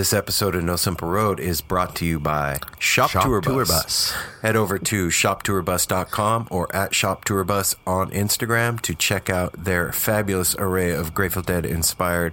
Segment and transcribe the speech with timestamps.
[0.00, 3.66] this episode of No Simple Road is brought to you by Shop, Shop Tour, Tour
[3.66, 3.82] Bus.
[3.82, 4.12] Bus.
[4.40, 9.92] Head over to shoptourbus.com or at Shop Tour Bus on Instagram to check out their
[9.92, 12.32] fabulous array of Grateful Dead inspired,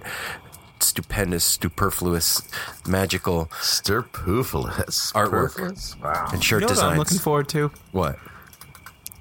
[0.80, 2.40] stupendous, superfluous,
[2.86, 5.12] magical Stirpoofless.
[5.12, 5.52] Artwork.
[5.54, 6.00] Perfless?
[6.00, 6.28] Wow.
[6.32, 6.92] and shirt You know what designs.
[6.92, 7.70] I'm looking forward to?
[7.92, 8.16] what?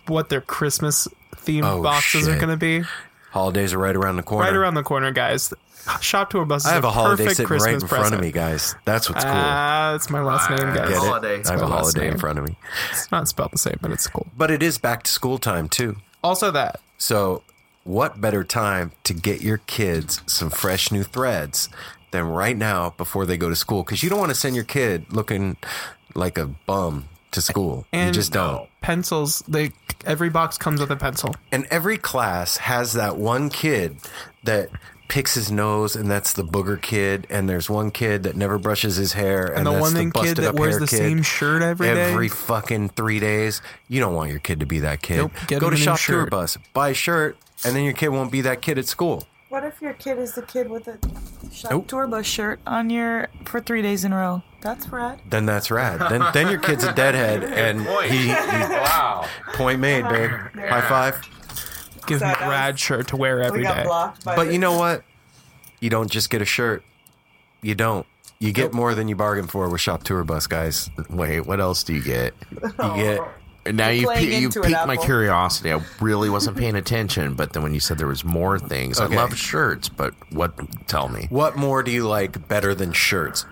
[0.08, 2.84] What their Christmas themed Oh, boxes are going to be.
[3.32, 4.46] Holidays are right around the corner.
[4.46, 5.54] Right around the corner, guys.
[6.02, 8.16] Shop Tour Bus is I have a, holiday perfect sitting Christmas right in front present.
[8.16, 8.76] of me, guys.
[8.86, 9.34] That's what's cool.
[9.36, 10.90] Ah, it's my last name, guys.
[10.90, 10.96] Get it?
[10.98, 11.42] holiday.
[11.46, 12.58] I have a last holiday in front of me.
[12.92, 14.28] It's not spelled the same, but it's cool.
[14.38, 15.98] But it is back to school time too.
[16.24, 17.44] Also, that So,
[17.84, 21.70] what better time to get your kids some fresh new threads
[22.12, 23.84] than right now before they go to school?
[23.84, 25.58] Because you don't want to send your kid looking
[26.16, 27.86] like a bum to school.
[27.94, 28.68] and you just don't.
[28.82, 29.44] pencils.
[29.48, 29.72] They
[30.06, 31.36] every box comes with a pencil.
[31.52, 33.98] And every class has that one kid
[34.44, 34.70] that
[35.08, 37.28] picks his nose, and that's the booger kid.
[37.30, 40.00] And there's one kid that never brushes his hair, and, And the that's one the
[40.00, 40.98] thing kid that up wears hair the kid.
[40.98, 42.12] same shirt every day.
[42.12, 43.62] Every fucking three days.
[43.88, 45.18] You don't want your kid to be that kid.
[45.18, 46.26] Nope, get Go to Shop Tour.
[46.28, 49.28] Bus, buy a shirt, and then your kid won't be that kid at school.
[49.50, 50.98] What if your kid is the kid with the
[51.54, 51.88] shop Nope.
[51.88, 54.42] tour bus shirt on your for three days in a row?
[54.60, 55.22] That's rad.
[55.30, 56.02] Then that's rad.
[56.12, 57.80] Then then your kid's a deadhead, and
[58.12, 59.26] he, he Wow.
[59.54, 60.32] point made, babe.
[60.70, 61.22] High five.
[62.08, 63.84] Give Sorry, him that a rad was- shirt to wear every we day.
[63.86, 65.04] But the- you know what?
[65.80, 66.84] You don't just get a shirt.
[67.62, 68.06] You don't.
[68.40, 70.90] You get more than you bargain for with Shop Tour Bus, guys.
[71.10, 72.34] Wait, what else do you get?
[72.52, 73.20] You get
[73.66, 75.74] oh, Now you playing pi- you piqued my curiosity.
[75.74, 79.14] I really wasn't paying attention, but then when you said there was more things, Okay.
[79.16, 79.90] I love shirts.
[79.90, 80.54] But what?
[80.88, 83.46] Tell me, what more do you like better than shirts?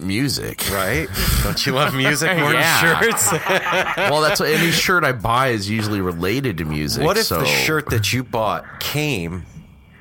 [0.00, 0.68] Music.
[0.70, 1.08] Right?
[1.42, 3.00] Don't you love music more Yeah.
[3.00, 3.32] than shirts?
[3.96, 7.04] well, that's what any shirt I buy is usually related to music.
[7.04, 9.44] what if so the shirt that you bought came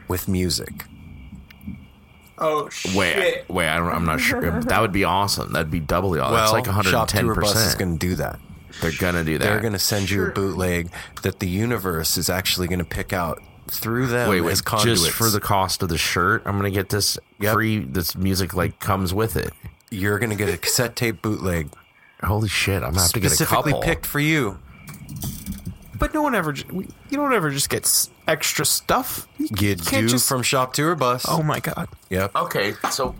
[0.07, 0.85] with music?
[2.39, 2.95] Oh shit!
[2.95, 3.67] Wait, wait.
[3.67, 4.61] I don't, I'm not sure.
[4.61, 5.53] That would be awesome.
[5.53, 6.33] That'd be doubly awesome.
[6.33, 7.23] well, That's like Shop 110.
[7.25, 8.39] Tour Bus is going to do that.
[8.79, 9.43] They're gonna do that.
[9.43, 10.91] They're going to send you a bootleg
[11.23, 13.41] that the universe is actually going to pick out
[13.71, 14.51] through them wait, wait.
[14.51, 15.03] as conduits.
[15.03, 17.53] Just for the cost of the shirt, I'm gonna get this Yep.
[17.53, 17.79] free.
[17.79, 19.53] This music like comes with it.
[19.89, 21.69] You're going to get a cassette tape bootleg
[22.21, 22.83] Holy shit!
[22.83, 24.57] I'm gonna have to get a specifically picked for you.
[25.99, 26.53] But no one ever.
[26.53, 29.27] You don't ever just get extra stuff.
[29.37, 31.25] You can't do just- from Shop Tour Bus.
[31.27, 31.89] Oh my god!
[32.09, 32.35] Yep.
[32.35, 33.15] Okay, so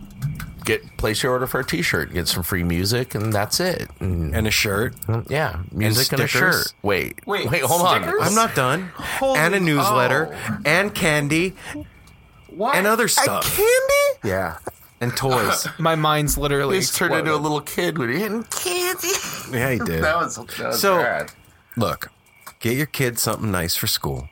[0.68, 3.90] get place your order for a T-shirt, get some free music, and that's it.
[4.00, 4.96] And, And a shirt.
[5.08, 6.74] Mm, yeah, music and, a shirt.
[6.84, 8.04] Wait, Wait, wait, hold on.
[8.22, 8.92] I'm not done.
[9.22, 13.44] and a newsletter, and candy, and other stuff.
[13.56, 14.20] Candy?
[14.24, 14.58] Yeah.
[15.00, 15.68] And toys.
[15.80, 16.76] My mind's literally.
[16.78, 19.08] He's turned into a little kid when he hitting candy.
[19.52, 20.02] yeah, he did.
[20.04, 21.32] That was, that was So- bad.
[21.76, 22.12] Look,
[22.60, 24.28] get your kid something nice for school.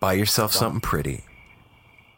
[0.00, 1.24] Buy yourself something pretty.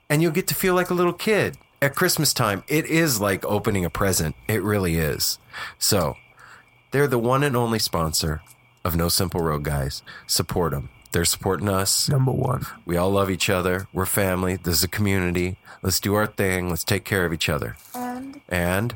[0.09, 1.56] And you'll get to feel like a little kid.
[1.82, 4.34] At Christmas time, it is like opening a present.
[4.49, 5.38] It really is.
[5.78, 6.17] So,
[6.90, 8.40] they're the one and only sponsor
[8.84, 10.02] of No Simple Road, guys.
[10.26, 10.88] Support them.
[11.12, 12.08] They're supporting us.
[12.08, 12.67] number one.
[12.84, 13.88] We all love each other.
[13.93, 14.56] We're family.
[14.56, 15.56] This is a community.
[15.82, 16.69] Let's do our thing.
[16.70, 17.76] Let's take care of each other.
[17.94, 18.94] And And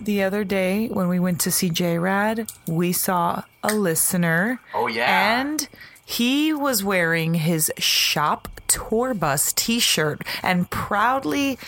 [0.00, 4.60] the other day when we went to see J Rad, we saw a listener.
[4.74, 5.40] Oh, yeah.
[5.40, 5.68] And
[6.12, 11.58] he was wearing his shop tour bus t shirt and proudly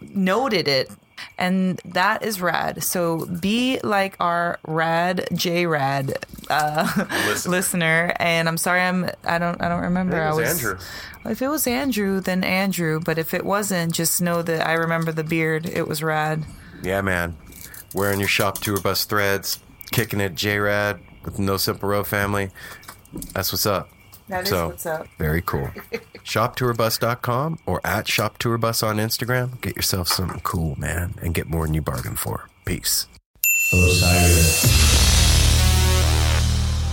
[0.00, 0.90] noted it.
[1.38, 2.82] And that is rad.
[2.82, 6.18] So be like our rad J Rad
[6.50, 7.06] uh,
[7.46, 8.12] listener.
[8.16, 10.20] And I'm sorry, I'm I don't I don't remember.
[10.20, 10.78] I, was Andrew.
[11.24, 13.00] If it was Andrew, then Andrew.
[13.00, 15.66] But if it wasn't, just know that I remember the beard.
[15.66, 16.44] It was rad.
[16.82, 17.36] yeah, man,
[17.94, 19.60] wearing your shop tour bus threads,
[19.92, 22.50] kicking it J-Rad with the No Simple Road family.
[23.32, 23.90] That's what's up.
[24.28, 25.06] That is So, what's up.
[25.18, 25.68] Very cool.
[26.24, 29.60] ShopTourBus.com or at ShopTourBus on Instagram.
[29.60, 32.48] Get yourself something cool, man, and get more than you bargained for.
[32.64, 33.06] Peace.
[33.72, 34.62] Osiris.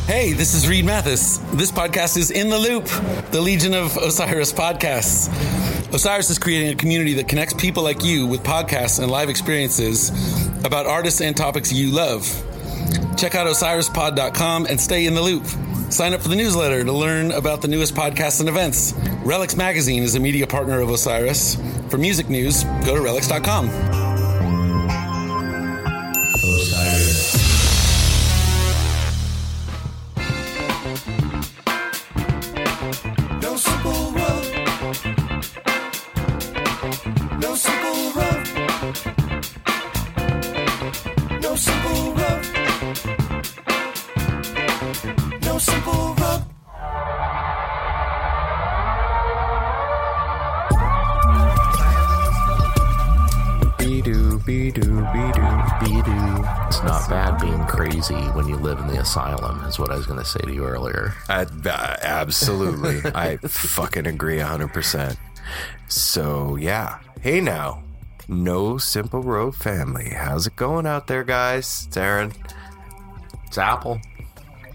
[0.08, 1.38] Hey, this is Reed Mathis.
[1.54, 2.86] This podcast is In the Loop,
[3.32, 5.30] the Legion of Osiris podcasts.
[5.94, 10.10] Osiris is creating a community that connects people like you with podcasts and live experiences
[10.66, 12.26] about artists and topics you love.
[13.18, 15.46] Check out osirispod.com and stay in the loop.
[15.92, 18.94] Sign up for the newsletter to learn about the newest podcasts and events.
[19.24, 21.58] Relix Magazine is a media partner of Osiris.
[21.90, 23.99] For music news, go to relix.com.
[59.80, 61.14] what I was going to say to you earlier.
[61.28, 63.00] I, uh, absolutely.
[63.14, 65.18] I fucking agree 100%.
[65.88, 67.00] So, yeah.
[67.22, 67.84] Hey now.
[68.28, 70.10] No Simple Road family.
[70.10, 71.86] How's it going out there, guys?
[71.88, 72.32] It's Aaron
[73.48, 74.00] It's Apple.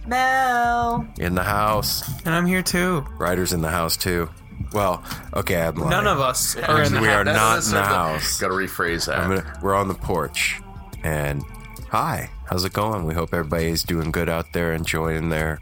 [0.07, 1.07] Mel.
[1.19, 2.03] in the house.
[2.27, 3.05] And I'm here too.
[3.17, 4.29] Ryder's in the house, too.
[4.73, 5.03] Well,
[5.35, 5.91] okay, I'm lying.
[5.91, 7.35] None of us are in the We are house.
[7.35, 8.41] not in the house.
[8.41, 9.19] Got to rephrase that.
[9.19, 10.61] I'm gonna, we're on the porch.
[11.05, 11.43] And
[11.91, 13.05] hi, how's it going?
[13.05, 15.61] We hope everybody's doing good out there, enjoying their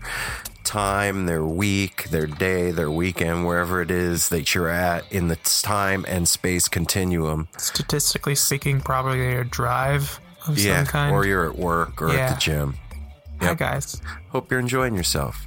[0.65, 5.37] time, their week, their day, their weekend, wherever it is that you're at in the
[5.37, 7.49] time and space continuum.
[7.59, 11.15] Statistically speaking, probably a drive of yeah, some kind.
[11.15, 12.77] or you're at work or at the gym.
[13.41, 14.01] Hi guys.
[14.29, 15.47] Hope you're enjoying yourself.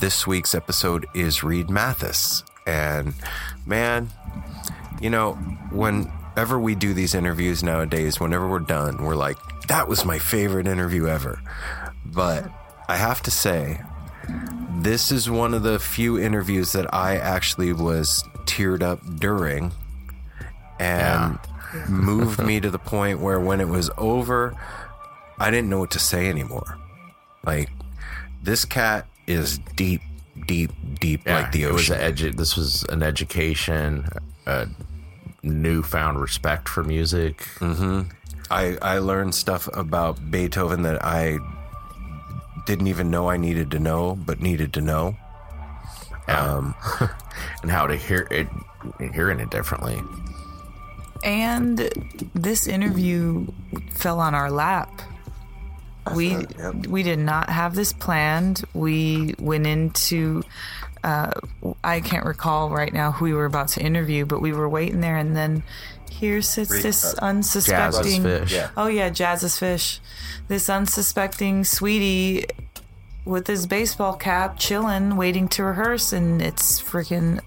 [0.00, 2.44] This week's episode is Reed Mathis.
[2.66, 3.14] And
[3.64, 4.10] man,
[5.00, 5.34] you know,
[5.70, 9.36] whenever we do these interviews nowadays, whenever we're done, we're like,
[9.68, 11.40] that was my favorite interview ever.
[12.04, 12.50] But
[12.88, 13.80] I have to say,
[14.78, 19.72] this is one of the few interviews that I actually was teared up during
[20.78, 21.38] and
[21.88, 24.54] moved me to the point where when it was over,
[25.38, 26.78] I didn't know what to say anymore.
[27.44, 27.70] Like,
[28.42, 30.00] this cat is deep,
[30.46, 30.70] deep,
[31.00, 32.14] deep Yeah, like the it was ocean.
[32.14, 34.06] edu- this was an education,
[34.46, 34.68] a
[35.42, 37.38] newfound respect for music.
[37.58, 38.10] Mm-hmm.
[38.50, 41.38] I I learned stuff about Beethoven that I
[42.66, 45.16] didn't even know I needed to know, but needed to know.
[46.28, 46.74] Um,
[47.62, 48.48] and how to hear it,
[49.12, 50.00] hearing it differently.
[51.24, 51.78] And
[52.34, 53.46] this interview
[53.90, 55.02] fell on our lap.
[56.14, 56.46] We
[56.88, 58.64] we did not have this planned.
[58.74, 60.44] We went into
[61.02, 61.32] uh,
[61.82, 65.00] I can't recall right now who we were about to interview, but we were waiting
[65.00, 65.64] there, and then
[66.16, 68.22] here sits this unsuspecting.
[68.22, 68.70] Jazz Is Phish.
[68.76, 70.00] Oh yeah, Jazz Is Phish.
[70.48, 72.46] This unsuspecting sweetie
[73.24, 77.40] with his baseball cap, chilling, waiting to rehearse, and it's freaking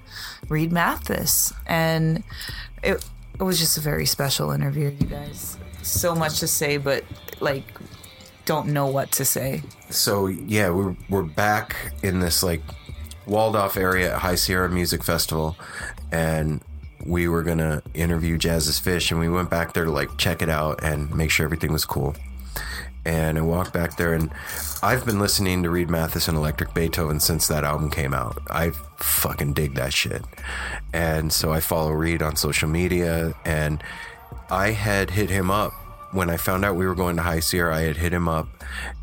[0.49, 2.23] Reed Mathis, and
[2.83, 3.03] it
[3.39, 5.57] it was just a very special interview, you guys.
[5.81, 7.03] So much to say, but
[7.39, 7.63] like,
[8.45, 9.63] don't know what to say.
[9.89, 12.61] So yeah, we're we're back in this like
[13.25, 15.55] walled off area at High Sierra Music Festival,
[16.11, 16.61] and
[17.06, 20.41] we were gonna interview Jazz Is Phish, and we went back there to like check
[20.41, 22.15] it out and make sure everything was cool.
[23.06, 24.29] And I walked back there, and
[24.84, 28.39] I've been listening to Reed Mathis and Electric Beethoven since that album came out.
[28.50, 30.24] I fucking dig that shit.
[30.94, 33.82] And so I follow Reed on social media, and
[34.51, 35.72] I had hit him up
[36.12, 37.77] when I found out we were going to High Sierra.
[37.77, 38.48] I had hit him up,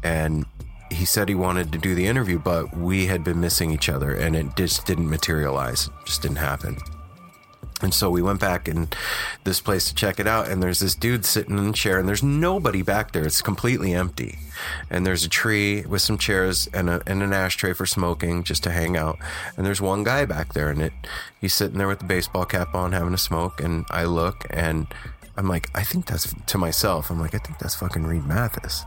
[0.03, 0.45] and
[0.91, 4.15] he said he wanted to do the interview, but we had been missing each other,
[4.15, 5.88] and it just didn't materialize.
[5.88, 6.76] it Just didn't happen.
[7.83, 8.88] And so we went back in
[9.45, 12.09] this place to check it out, and there's this dude sitting in a chair, and
[12.09, 13.26] there's nobody back there.
[13.26, 14.38] It's completely empty.
[14.88, 18.62] And there's a tree with some chairs and, a, and an ashtray for smoking just
[18.62, 19.18] to hang out.
[19.56, 20.92] And there's one guy back there, and it
[21.38, 23.61] he's sitting there with the baseball cap on, having a smoke.
[23.61, 24.87] And I look, and
[25.37, 27.11] I'm like, I think that's to myself.
[27.11, 28.85] I'm like, I think that's fucking Reed Mathis.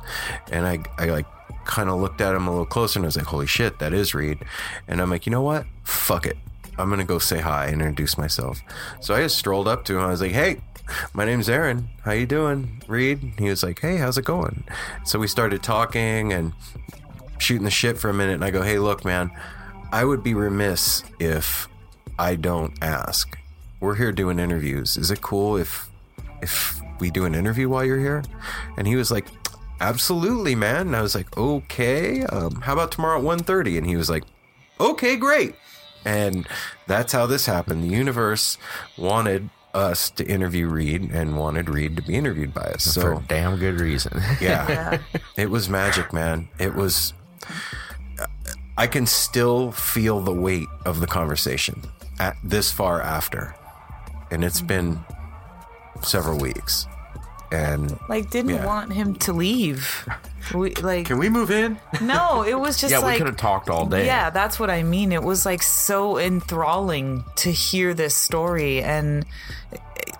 [0.51, 1.27] And I, I like
[1.65, 3.93] kind of looked at him a little closer, and I was like, holy shit, that
[3.93, 4.39] is Reed.
[4.87, 5.67] And I'm like, you know what?
[5.83, 6.37] Fuck it.
[6.79, 8.61] I'm gonna go say hi and introduce myself.
[9.01, 10.03] So I just strolled up to him.
[10.03, 10.61] I was like, "Hey,
[11.13, 11.89] my name's Aaron.
[12.05, 14.63] How you doing, Reed?" He was like, "Hey, how's it going?"
[15.03, 16.53] So we started talking and
[17.37, 18.35] shooting the shit for a minute.
[18.35, 19.29] And I go, "Hey, look, man,
[19.91, 21.67] I would be remiss if
[22.17, 23.37] I don't ask.
[23.81, 24.97] We're here doing interviews.
[24.97, 25.89] Is it cool if
[26.41, 28.23] if we do an interview while you're here?"
[28.77, 29.27] And he was like,
[29.81, 32.23] "Absolutely, man." And I was like, "Okay.
[32.23, 33.77] Um, how about tomorrow at 1.30?
[33.77, 34.23] And he was like,
[34.79, 35.55] "Okay, great."
[36.05, 36.47] And
[36.87, 37.83] that's how this happened.
[37.83, 38.57] The universe
[38.97, 42.93] wanted us to interview Reed and wanted Reed to be interviewed by us.
[42.95, 44.21] for a So, damn good reason.
[44.41, 44.99] yeah,
[45.37, 46.47] it was magic, man.
[46.57, 47.13] It was.
[48.77, 51.83] I can still feel the weight of the conversation
[52.19, 53.55] at this far after,
[54.31, 55.03] and it's been
[56.01, 56.87] several weeks.
[57.51, 58.65] And Like, didn't Yeah.
[58.65, 60.07] want him to leave.
[60.53, 61.79] We like Can we move in?
[62.01, 64.05] no, it was just yeah, we could have talked all day.
[64.05, 65.11] Yeah, that's what I mean.
[65.11, 69.25] It was like so enthralling to hear this story and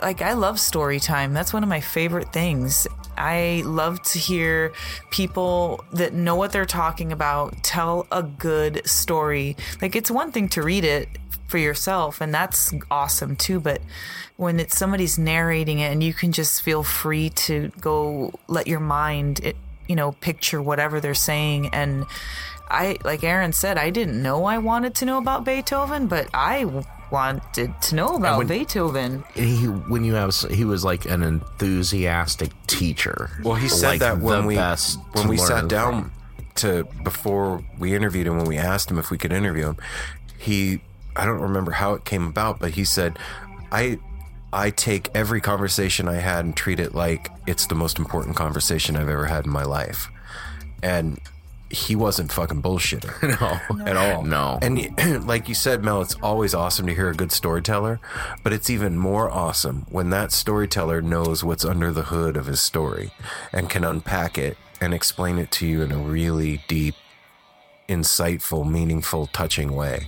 [0.01, 1.33] like I love story time.
[1.33, 2.87] That's one of my favorite things.
[3.17, 4.71] I love to hear
[5.11, 9.57] people that know what they're talking about tell a good story.
[9.81, 11.09] Like it's one thing to read it
[11.49, 13.81] for yourself and that's awesome too, but
[14.37, 18.79] when it's somebody's narrating it and you can just feel free to go let your
[18.79, 19.55] mind it,
[19.87, 22.05] you know picture whatever they're saying and
[22.71, 26.65] I like Aaron said, I didn't know I wanted to know about Beethoven, but i
[27.11, 29.23] wanted to know about when- Beethoven.
[29.33, 33.31] he when you have he was like an enthusiastic teacher.
[33.43, 35.67] Well, he said Like, that when we when we learn sat from.
[35.69, 36.11] down
[36.55, 39.77] to before we interviewed him when we asked him if we could interview him.
[40.37, 40.81] He
[41.19, 43.19] I don't remember how it came about, but he said,
[43.71, 43.99] "I
[44.53, 48.95] I take every conversation I had and treat it like it's the most important conversation
[48.95, 50.09] I've ever had in my life."
[50.81, 51.19] And
[51.69, 53.09] he wasn't fucking bullshitting.
[53.75, 53.85] No.
[53.85, 54.23] at all.
[54.23, 54.59] No.
[54.61, 57.99] And like you said, Mel, it's always awesome to hear a good storyteller,
[58.43, 62.59] but it's even more awesome when that storyteller knows what's under the hood of his
[62.61, 63.11] story
[63.53, 66.95] and can unpack it and explain it to you in a really deep,
[67.87, 70.07] insightful, meaningful, touching way.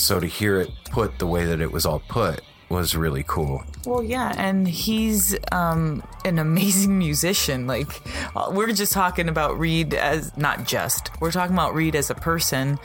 [0.00, 2.40] So to hear it put the way that it was all put
[2.70, 3.62] was really cool.
[3.84, 7.66] Well, yeah, and he's um, an amazing musician.
[7.66, 8.00] Like
[8.34, 12.14] uh, we're just talking about Reed as not just we're talking about Reed as a
[12.14, 12.78] person,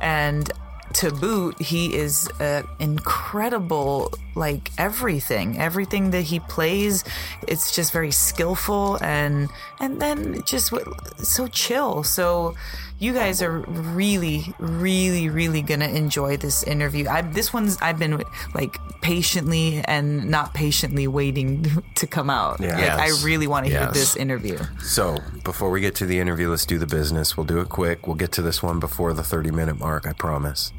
[0.00, 0.50] and
[0.94, 4.12] to boot, he is an incredible.
[4.38, 7.04] Like everything, everything that he plays,
[7.46, 9.48] it's just very skillful and
[9.80, 12.04] and then just w- so chill.
[12.04, 12.54] So
[13.00, 17.08] you guys are really, really, really gonna enjoy this interview.
[17.08, 18.22] I, this one's I've been
[18.54, 21.64] like patiently and not patiently waiting
[21.96, 22.60] to come out.
[22.60, 22.76] Yeah.
[22.96, 23.12] Like.
[23.12, 23.94] I really want to hear Yes.
[23.94, 24.58] this interview.
[24.82, 27.36] So before we get to the interview, let's do the business.
[27.36, 28.06] We'll do it quick.
[28.06, 30.72] We'll get to this one before the 30 minute mark, I promise.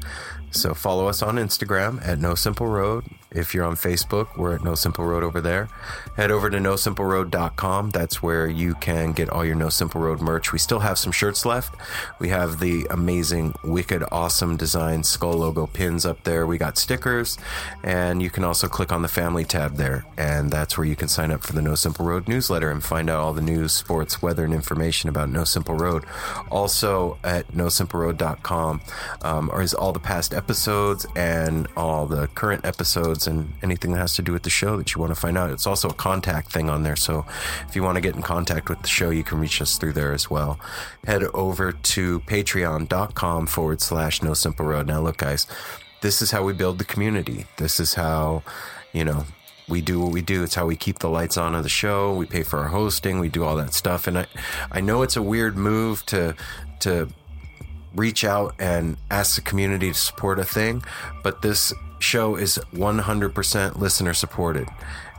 [0.50, 3.04] So follow us on Instagram at No Simple Road.
[3.32, 5.68] If you're on Facebook, we're at No Simple Road over there.
[6.16, 7.90] Head over to nosimpleroad.com.
[7.90, 10.52] That's where you can get all your No Simple Road merch.
[10.52, 11.76] We still have some shirts left.
[12.18, 16.44] We have the amazing, wicked, awesome design skull logo pins up there.
[16.44, 17.38] We got stickers,
[17.84, 21.06] and you can also click on the family tab there, and that's where you can
[21.06, 24.20] sign up for the No Simple Road newsletter and find out all the news, sports,
[24.20, 26.04] weather, and information about No Simple Road.
[26.50, 28.80] Also at nosimpleroad.com
[29.22, 32.64] um, is all the past episodes and all the current
[33.20, 35.36] episodes and anything that has to do with the show that you want to find
[35.36, 35.50] out.
[35.50, 37.24] It's also a contact thing on there, so
[37.68, 39.92] if you want to get in contact with the show, you can reach us through
[39.92, 40.58] there as well.
[41.06, 44.86] Head over to patreon.com forward slash no simple road.
[44.86, 45.46] Now, look, guys,
[46.02, 47.46] this is how we build the community.
[47.56, 48.42] This is how,
[48.92, 49.24] you know,
[49.68, 50.42] we do what we do.
[50.42, 52.14] It's how we keep the lights on of the show.
[52.14, 53.20] We pay for our hosting.
[53.20, 54.08] We do all that stuff.
[54.08, 54.26] And I,
[54.72, 56.34] I know it's a weird move to,
[56.80, 57.08] to
[57.94, 60.82] reach out and ask the community to support a thing,
[61.22, 64.68] but this show is 100% listener supported.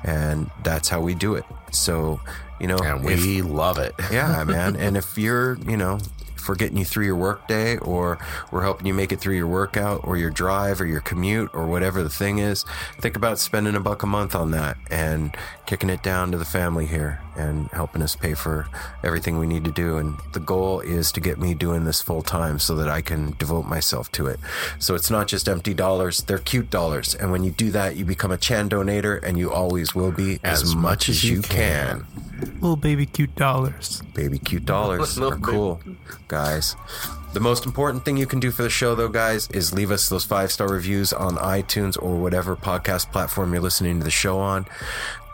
[0.03, 1.45] And that's how we do it.
[1.71, 2.19] So,
[2.59, 3.93] you know, And if- we love it.
[4.11, 4.75] yeah, man.
[4.75, 5.99] And if you're, you know,
[6.41, 8.17] if we're getting you through your workday or
[8.51, 11.67] we're helping you make it through your workout or your drive or your commute or
[11.67, 12.65] whatever the thing is,
[12.99, 15.35] think about spending a buck a month on that and
[15.67, 18.67] kicking it down to the family here and helping us pay for
[19.03, 19.97] everything we need to do.
[19.97, 23.35] And the goal is to get me doing this full time so that I can
[23.37, 24.39] devote myself to it.
[24.79, 27.15] So it's not just empty dollars, they're cute dollars.
[27.15, 30.39] And when you do that, you become a Chan donator and you always will be
[30.43, 32.05] as, much, as you can.
[32.55, 34.01] Little baby cute dollars.
[34.13, 35.79] Baby cute dollars are cool,
[36.31, 36.77] guys.
[37.33, 40.09] The most important thing you can do for the show, though, guys, is leave us
[40.09, 44.39] those five star reviews on iTunes or whatever podcast platform you're listening to the show
[44.39, 44.65] on.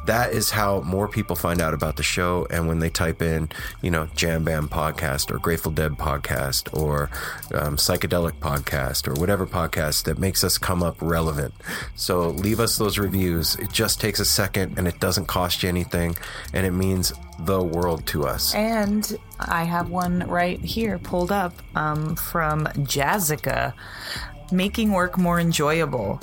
[0.08, 2.48] That is how more people find out about the show.
[2.50, 3.50] And when they type in,
[3.82, 7.10] you know, jam band podcast or Grateful Dead podcast or
[7.54, 11.54] um, psychedelic podcast or whatever podcast that makes us come up relevant.
[11.96, 13.56] So leave us those reviews.
[13.56, 16.16] It just takes a second and it doesn't cost you anything.
[16.54, 18.56] And it means the world to us.
[18.56, 23.74] And I have one right here pulled up um, from Jazzica
[24.52, 26.22] making work more enjoyable.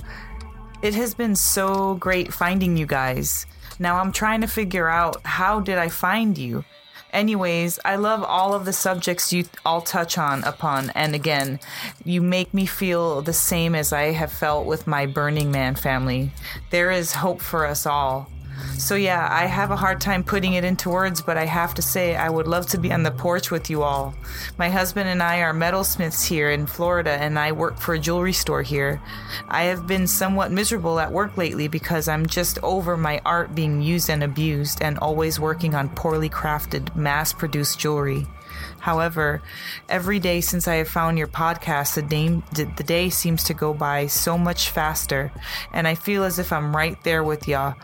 [0.83, 3.47] It has been so great finding you guys.
[3.79, 6.65] Now I'm trying to figure out how did I find you?
[7.13, 11.61] Anyways, I love all of the subjects you all touch on upon and again,
[12.05, 16.33] you make me feel the same as I have felt with my Burning Man family.
[16.71, 18.29] There is hope for us all.
[18.79, 21.83] So yeah, I have a hard time putting it into words, but I have to
[21.83, 24.14] say I would love to be on the porch with you all.
[24.59, 28.33] My husband and I are metalsmiths here in Florida and I work for a jewelry
[28.33, 29.01] store here.
[29.49, 33.81] I have been somewhat miserable at work lately because I'm just over my art being
[33.81, 38.27] used and abused and always working on poorly crafted, mass-produced jewelry.
[38.85, 39.40] However,
[39.88, 43.73] every day since I have found your podcast, the day, the day seems to go
[43.73, 45.33] by so much faster,
[45.73, 47.77] and I feel as if I'm right there with y'all.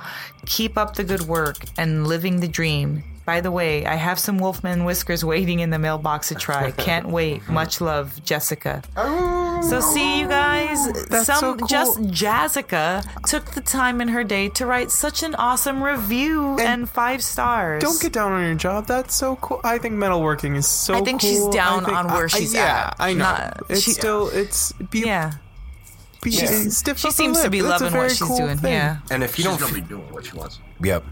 [0.45, 3.03] Keep up the good work and living the dream.
[3.31, 6.71] By the way, I have some Wolfman whiskers waiting in the mailbox to try.
[6.89, 7.43] Can't wait.
[7.43, 7.55] Mm-hmm.
[7.55, 8.83] Much love, Jessica.
[8.97, 9.61] Oh.
[9.71, 11.05] So see you guys.
[11.05, 11.69] That's some so cool.
[11.69, 16.89] just Jessica took the time in her day to write such an awesome review and,
[16.89, 17.81] five stars.
[17.85, 18.89] Don't get down on your job.
[18.89, 19.61] That's so cool.
[19.63, 22.89] I think metalworking is so I think she's down think- on where I- she's yeah,
[22.89, 22.97] at.
[22.99, 23.19] I know.
[23.27, 25.35] Not- it's she- still it's be, yeah.
[26.21, 28.59] be stiff She upper seems to be That's loving what she's cool doing.
[28.59, 28.73] thing.
[28.73, 28.99] Yeah.
[29.09, 30.59] And if you don't, She's gonna be doing what she wants.
[30.83, 31.05] Yep.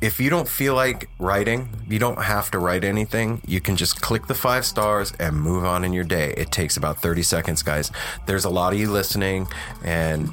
[0.00, 3.40] If you don't feel like writing, you don't have to write anything.
[3.46, 6.34] You can just click the five stars and move on in your day.
[6.36, 7.90] It takes about 30 seconds, guys.
[8.26, 9.46] There's a lot of you listening,
[9.82, 10.30] and,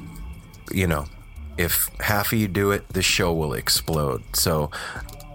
[0.70, 1.06] you know,
[1.56, 4.22] if half of you do it, the show will explode.
[4.36, 4.70] So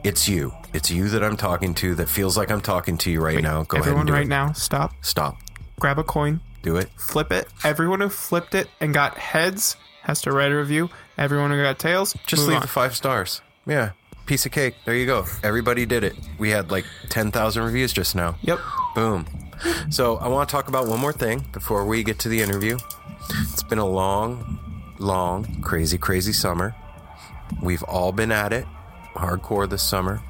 [0.03, 0.53] it's you.
[0.73, 3.63] It's you that I'm talking to that feels like I'm talking to you right now.
[3.63, 4.29] Go ahead Everyone and do right it.
[4.29, 4.93] now, stop.
[5.01, 5.37] Stop.
[5.79, 6.41] Grab a coin.
[6.61, 6.89] Do it.
[6.97, 7.47] Flip it.
[7.63, 10.89] Everyone who flipped it and got heads has to write a review.
[11.17, 12.61] Everyone who got tails, Just leave on.
[12.61, 13.41] the five stars.
[13.65, 13.91] Yeah.
[14.29, 14.75] Piece of cake.
[14.85, 15.25] There you go.
[15.41, 16.15] Everybody did it.
[16.37, 18.35] We had like 10,000 reviews just now.
[18.43, 18.59] Yep.
[18.93, 19.25] Boom.
[19.89, 22.77] So I want to talk about one more thing before we get to the interview.
[23.51, 24.59] It's been a long,
[24.99, 26.75] long, crazy, crazy summer.
[27.63, 28.67] We've all been at it
[29.15, 30.21] hardcore this summer.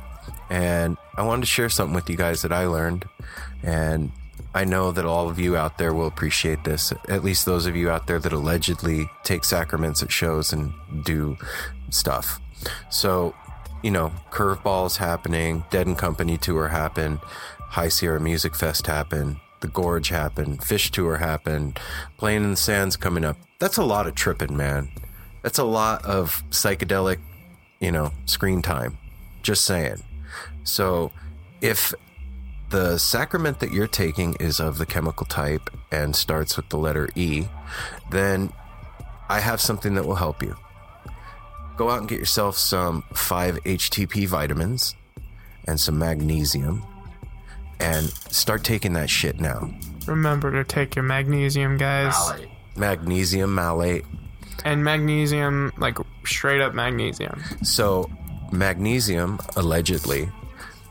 [0.50, 3.04] And I wanted to share something with you guys that I learned.
[3.64, 4.14] And
[4.56, 6.94] I know that all of you out there will appreciate this.
[7.10, 10.72] At least those of you out there that allegedly take sacraments at shows and
[11.04, 11.36] do
[11.90, 12.40] stuff.
[12.90, 13.36] So,
[13.82, 17.20] you know, Curveballs happening, Dead and Company tour happened,
[17.60, 21.80] High Sierra Music Fest happened, The Gorge happened, Phish Tour happened,
[22.18, 23.38] Playing in the Sands coming up.
[23.60, 24.90] That's a lot of tripping, man.
[25.42, 27.20] That's a lot of psychedelic,
[27.80, 28.98] you know, screen time.
[29.42, 30.04] Just saying.
[30.64, 31.12] So,
[31.62, 31.94] if
[32.70, 37.10] the sacrament that you're taking is of the chemical type and starts with the letter
[37.16, 37.48] E,
[38.12, 38.52] then
[39.30, 40.56] I have something that will help you.
[41.80, 44.96] Go out and get yourself some 5-HTP vitamins
[45.66, 46.86] and some magnesium
[47.80, 49.74] and start taking that shit now.
[50.06, 52.14] Remember to take your magnesium, guys.
[52.28, 52.50] Malate.
[52.76, 54.04] Magnesium malate.
[54.66, 57.42] And magnesium, like straight up magnesium.
[57.64, 58.10] So,
[58.52, 60.28] magnesium allegedly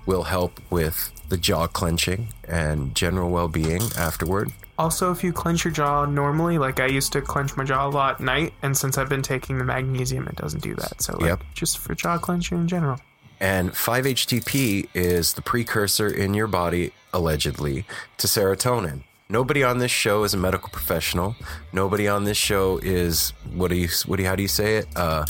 [0.06, 4.50] will help with the jaw clenching and general well-being afterward.
[4.78, 7.90] Also, if you clench your jaw normally, like I used to clench my jaw a
[7.90, 11.02] lot at night, and since I've been taking the magnesium, it doesn't do that.
[11.02, 11.40] So, like, Yep.
[11.54, 13.00] just for jaw clenching in general.
[13.40, 17.84] And 5-HTP is the precursor in your body, allegedly,
[18.18, 19.02] to serotonin.
[19.28, 21.36] Nobody on this show is a medical professional.
[21.72, 24.76] Nobody on this show is what do you what do you, how do you say
[24.76, 24.86] it?
[24.96, 25.26] Uh,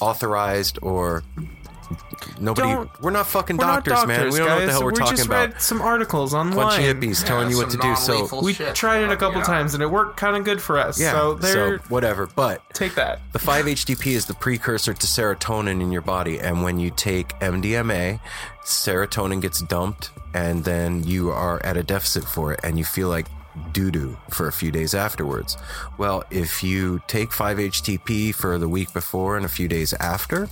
[0.00, 1.22] authorized or
[2.40, 2.68] nobody.
[2.68, 4.30] Don't- we're not fucking We're doctors, not man.
[4.30, 5.48] We don't know what the hell we're we talking just about.
[5.52, 6.56] read some articles online.
[6.56, 7.94] Bunch of hippies telling you what to do.
[7.96, 11.00] So we tried it a couple times and it worked kind of good for us.
[11.00, 12.26] yeah, so there, whatever.
[12.34, 13.20] But take that.
[13.32, 18.20] The 5-HTP is the precursor to serotonin in your body, and when you take MDMA,
[18.64, 23.08] serotonin gets dumped, and then you are at a deficit for it, and you feel
[23.08, 23.26] like
[23.72, 25.56] doo doo for a few days afterwards.
[25.96, 30.48] Well, if you take 5-HTP for the week before and a few days after,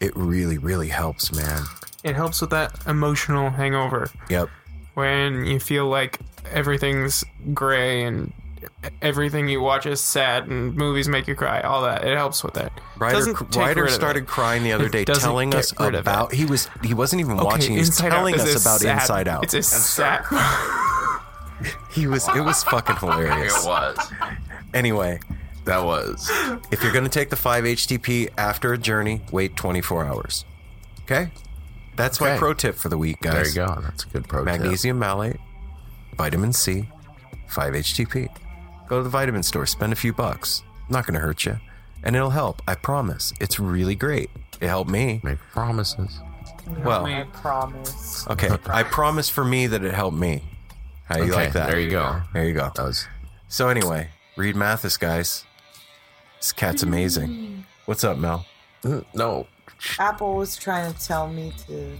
[0.00, 1.62] it really, really helps, man.
[2.04, 4.48] It helps with that emotional hangover Yep.
[4.94, 6.20] when you feel like
[6.52, 8.32] everything's gray and
[9.02, 11.60] everything you watch is sad and movies make you cry.
[11.60, 12.72] All that it helps with that.
[12.96, 14.28] Ryder, Doesn't take Ryder rid of started it.
[14.28, 16.32] crying the other day, telling us about.
[16.32, 17.72] He was he wasn't even Okay, watching.
[17.72, 19.44] He was Inside Out telling us about sad- Inside Out.
[19.44, 20.24] It's a sad.
[21.90, 22.28] He was.
[22.28, 23.64] It was fucking hilarious.
[23.64, 23.98] It was.
[24.74, 25.18] Anyway,
[25.68, 26.28] That was.
[26.72, 30.44] if you're going to take the 5-HTP after a journey, wait 24 hours.
[31.04, 31.30] Okay?
[31.96, 33.54] That's my pro tip for the week, guys.
[33.54, 33.80] There you go.
[33.82, 34.46] That's a good pro tip.
[34.46, 35.36] Magnesium malate,
[36.16, 36.88] vitamin C,
[37.50, 38.28] 5-HTP.
[38.88, 40.62] Go to the vitamin store, spend a few bucks.
[40.88, 41.58] Not going to hurt you.
[42.02, 42.62] And it'll help.
[42.66, 43.32] I promise.
[43.40, 44.30] It's really great.
[44.60, 45.20] It helped me.
[45.22, 46.20] Make promises.
[46.84, 48.26] Well, I promise.
[48.28, 48.48] okay.
[48.66, 50.44] I promise for me that it helped me.
[51.04, 51.68] How you Okay, like that?
[51.70, 52.20] there you go.
[52.32, 52.70] There you go.
[52.74, 53.06] That was.
[53.48, 55.44] So anyway, Reed Mathis, guys.
[56.38, 57.64] This cat's amazing.
[57.86, 58.44] What's up, Mel?
[58.84, 59.46] Mm, No.
[59.98, 61.92] Apple was trying to tell me to.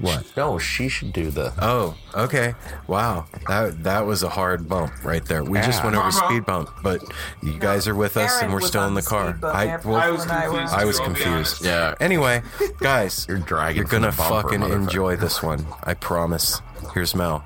[0.00, 0.24] What?
[0.36, 1.52] No, she should do the.
[1.60, 2.54] Oh, okay.
[2.88, 3.26] Wow.
[3.46, 5.44] That that was a hard bump right there.
[5.44, 5.84] We just Yeah.
[5.84, 7.00] went over speed bump, but
[7.42, 9.28] you guys are with us Aaron and we're was still on in the the car.
[9.30, 9.80] speed bump, I Aaron.
[9.88, 10.62] well, I was When I confused.
[10.62, 11.64] was- I was I'll be confused.
[11.64, 11.94] Yeah.
[12.00, 12.42] Anyway,
[12.80, 13.76] guys, You're dragging.
[13.76, 14.72] you're from gonna the bumper, fucking motherfucker.
[14.72, 15.66] enjoy this one.
[15.84, 16.60] I promise.
[16.94, 17.44] Here's Mel.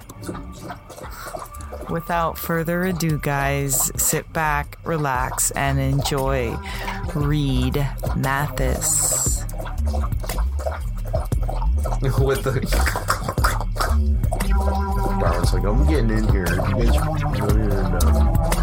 [1.90, 6.56] Without further ado, guys, sit back, relax, and enjoy
[7.14, 7.76] Reed
[8.16, 9.44] Mathis.
[12.02, 12.50] With the.
[15.20, 16.46] Darren's like, I'm getting in here.
[16.46, 16.96] You guys
[17.38, 18.55] go here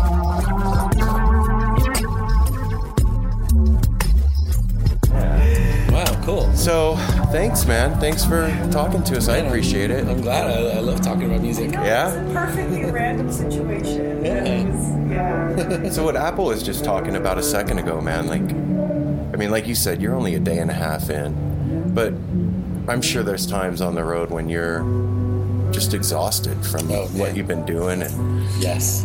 [6.25, 6.53] cool.
[6.55, 6.95] So,
[7.31, 7.99] thanks, man.
[7.99, 9.27] Thanks for talking to us.
[9.27, 10.07] I appreciate it.
[10.07, 10.49] I'm glad.
[10.51, 11.71] I, I love talking about music.
[11.71, 12.13] Yeah.
[12.13, 14.25] It's Perfectly random situation.
[14.25, 14.43] Yeah.
[14.43, 15.89] Yeah.
[15.91, 19.67] So what Apple was just talking about a second ago, man, like I mean, like
[19.67, 21.93] you said, you're only a day and a half in.
[21.93, 22.13] But
[22.91, 24.81] I'm sure there's times on the road when you're
[25.71, 27.33] just exhausted from Oh, what yeah.
[27.35, 29.03] you've been doing and Yes.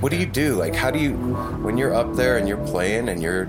[0.00, 0.54] what do you do?
[0.54, 1.12] Like how do you
[1.62, 3.46] when you're up there and you're playing and you're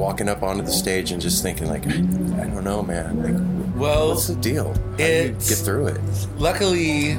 [0.00, 1.90] walking up onto the stage and just thinking like I
[2.46, 3.22] don't know, man.
[3.22, 4.72] Like Well, what's the deal?
[4.98, 6.00] How you get through it?
[6.38, 7.12] luckily,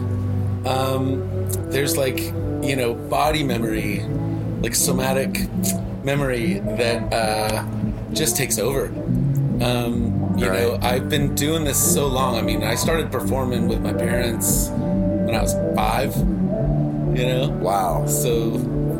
[0.65, 1.21] um,
[1.69, 2.19] there's like
[2.61, 4.01] you know body memory,
[4.61, 5.47] like somatic
[6.03, 7.65] memory that uh,
[8.13, 8.85] just takes over.
[9.63, 12.35] Um, you know, I've been doing this so long.
[12.35, 16.15] I mean, I started performing with my parents when I was five.
[17.17, 18.07] You know, Wow.
[18.07, 18.51] so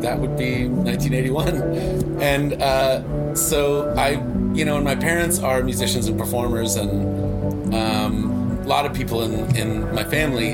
[0.02, 4.10] that would be 1981 and uh, so i
[4.54, 8.30] you know and my parents are musicians and performers and um,
[8.62, 10.52] a lot of people in, in my family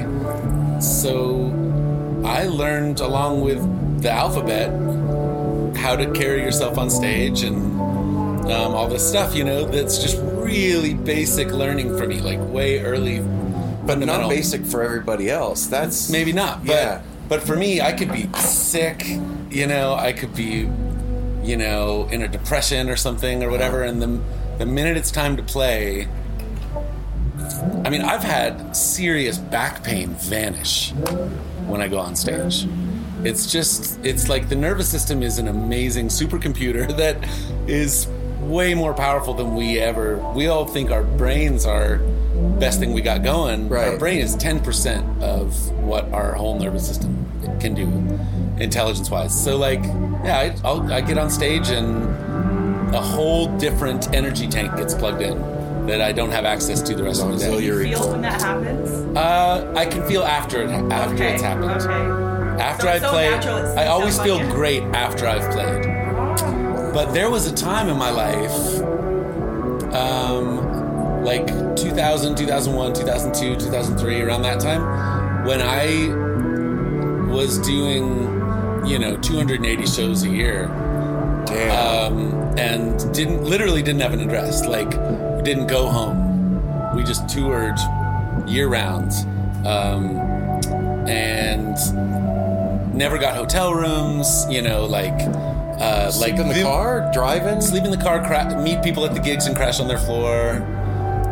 [0.81, 1.53] so
[2.25, 3.61] i learned along with
[4.03, 4.71] the alphabet
[5.77, 7.57] how to carry yourself on stage and
[8.51, 12.81] um, all this stuff you know that's just really basic learning for me like way
[12.81, 13.21] early
[13.87, 15.67] But not basic for everybody else.
[15.67, 17.03] That's maybe not but Yeah.
[17.29, 19.01] but for me i could be sick
[19.51, 20.69] you know i could be
[21.43, 24.21] you know in a depression or something or whatever and the,
[24.59, 26.07] the minute it's time to play
[27.85, 30.93] i mean i've had serious back pain vanish
[31.67, 32.67] when i go on stage.
[33.25, 37.17] It's just it's like the nervous system is an amazing supercomputer that
[37.69, 38.07] is
[38.41, 41.99] way more powerful than we ever we all think our brains are
[42.61, 43.69] best thing we got going.
[43.69, 43.89] Right.
[43.89, 47.27] our brain is 10% of what our whole nervous system
[47.59, 47.87] can do
[48.61, 49.83] intelligence wise so like
[50.25, 55.23] yeah I, I'll, I get on stage and a whole different energy tank gets plugged
[55.23, 55.39] in
[55.89, 57.59] that I don't have access to the rest of the day.
[57.61, 58.91] You Feel when that happens?
[59.17, 61.71] Uh, I can feel after it after Okay, it's happened.
[61.83, 62.63] Okay.
[62.63, 65.85] After So I've it's so played, I always up feel on great after I've played.
[66.93, 68.81] But there was a time in my life,
[69.95, 76.09] um, like 2000, 2001, 2002, 2003, around that time, when I
[77.33, 78.41] was doing,
[78.89, 80.67] you know, 280 shows a year
[81.47, 82.13] Damn.
[82.13, 84.67] um, and didn't literally didn't have an address.
[84.67, 84.91] Like
[85.37, 86.95] we didn't go home.
[86.97, 87.79] We just toured
[88.47, 89.13] year round,
[89.67, 90.17] um,
[91.09, 91.75] and
[92.95, 94.47] never got hotel rooms.
[94.51, 95.13] You know, like
[95.81, 97.61] uh, Sleep like in the live- car, driving.
[97.61, 100.63] sleep in the car, cra- meet people at the gigs and crash on their floor.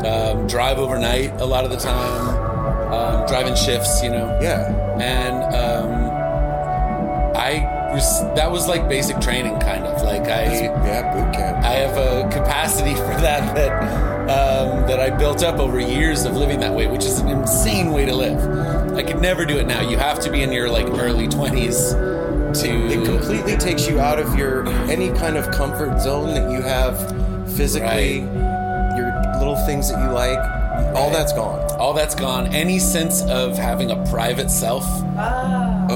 [0.07, 2.45] Um, drive overnight a lot of the time.
[2.93, 4.71] Um, driving shifts, you know Yeah.
[5.01, 5.96] and um,
[7.37, 11.65] I was that was like basic training, kind of like I Yeah, boot camp.
[11.65, 16.35] I have a capacity for that that um, that I built up over years of
[16.37, 18.95] living that way, which is an insane way to live.
[18.97, 19.83] I could never do it now.
[19.89, 21.95] You have to be in your like early twenties
[22.61, 26.63] to It completely takes you out of your any kind of comfort zone that you
[26.63, 26.97] have
[27.55, 28.21] physically.
[28.97, 30.39] Your little things that you like,
[30.97, 31.61] all that's gone.
[31.79, 32.47] all that's gone.
[32.55, 34.85] Any sense of having a private self.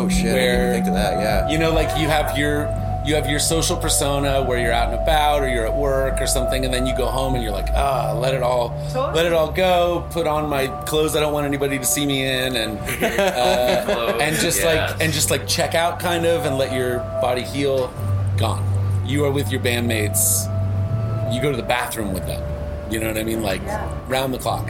[0.00, 0.20] Oh shit!
[0.20, 1.20] I didn't Where- even think of that.
[1.20, 1.48] Yeah.
[1.48, 2.68] you know like you have your
[3.06, 6.26] you have your social persona where you're out and about or you're at work or
[6.26, 8.68] something and then you go home and you're like ah let it all
[9.14, 10.06] let it all go.
[10.10, 14.36] Put on my clothes i don't want anybody to see me in and uh, and
[14.36, 17.92] just like and just like check out kind of and let your body heal.
[18.36, 18.62] Gone.
[19.06, 20.44] You are with your bandmates.
[21.34, 22.42] You go to the bathroom with them.
[22.92, 23.42] You know what i mean?
[23.42, 23.62] Like
[24.08, 24.68] round the clock.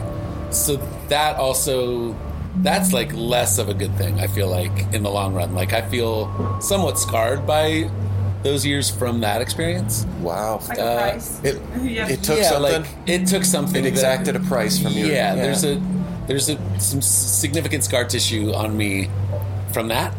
[0.51, 0.77] So
[1.09, 2.15] that also
[2.57, 5.71] that's like less of a good thing i feel like in the long run like
[5.73, 7.89] i feel somewhat scarred by
[8.43, 10.59] those years from that experience Wow.
[10.67, 11.39] Like a Uh, price.
[11.43, 12.07] It Yeah.
[12.09, 12.81] it took yeah something.
[12.81, 15.05] like it took something it that- exacted a price from you.
[15.07, 15.79] yeah, there's a
[16.27, 19.09] there's a some significant scar tissue on me
[19.71, 20.13] from that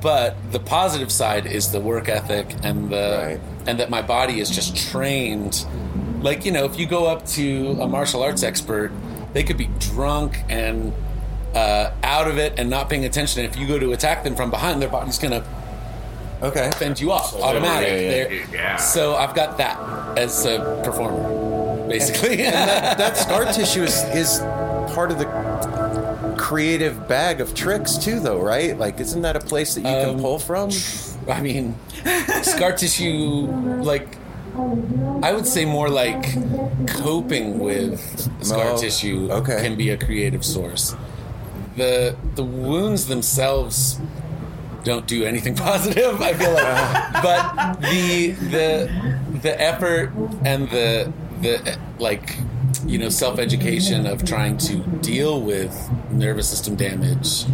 [0.00, 3.40] but the positive side is the work ethic and the Right.
[3.66, 5.64] and that my body is just trained
[6.22, 8.90] like you know if you go up to a martial arts expert
[9.32, 10.92] they could be drunk and
[11.54, 14.50] uh, out of it and not paying attention if you go to attack them from
[14.50, 15.44] behind their body's gonna
[16.42, 16.70] okay.
[16.76, 18.46] fend you off automatic yeah, yeah.
[18.52, 18.76] Yeah.
[18.76, 19.78] so i've got that
[20.18, 24.40] as a performer basically that, that scar tissue is, is
[24.94, 25.26] part of the
[26.38, 30.14] creative bag of tricks too though right like isn't that a place that you Um,
[30.14, 30.70] can pull from
[31.28, 31.74] I mean,
[32.42, 33.46] scar tissue,
[33.82, 34.18] like,
[35.22, 36.22] I would say more like
[36.86, 37.98] coping with
[38.44, 39.62] scar Oh, tissue okay.
[39.62, 40.94] can be a creative source.
[41.76, 43.98] The the wounds themselves
[44.84, 46.20] don't do anything positive.
[46.20, 50.12] I feel like, but the the the effort
[50.44, 52.36] and the the like
[52.86, 57.44] you know self education of trying to deal with nervous system damage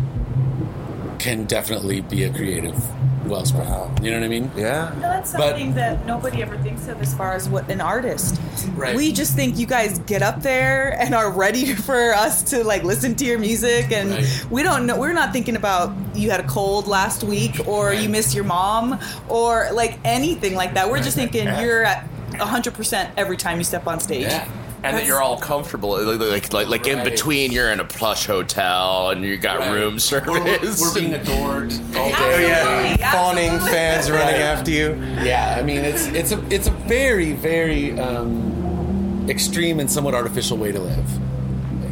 [1.18, 2.82] can definitely be a creative
[3.30, 3.68] wellspring.
[4.02, 4.50] You know what I mean?
[4.56, 7.80] yeah No, that's But- something that nobody ever thinks of as far as what an
[7.80, 8.40] artist.
[8.74, 8.94] Right.
[8.96, 12.82] We just think you guys get up there and are ready for us to like
[12.82, 14.46] listen to your music and Right.
[14.50, 18.08] we don't know we're not thinking about you had a cold last week or you
[18.08, 20.90] missed your mom or like anything like that.
[20.90, 24.22] We're just thinking you're at 100% every time you step on stage.
[24.22, 24.48] Yeah.
[24.82, 25.90] And that you're all comfortable.
[26.02, 27.04] Like, like, like, like in Right.
[27.10, 29.72] between, you're in a plush hotel and you got Right.
[29.72, 30.80] room We're, service.
[30.80, 32.14] we're being adored all day.
[32.16, 33.70] oh yeah Absolutely, fawning absolutely.
[33.72, 34.88] fans running after you
[35.22, 40.56] Yeah, I mean it's it's a it's a very very um, extreme and somewhat artificial
[40.56, 41.08] way to live.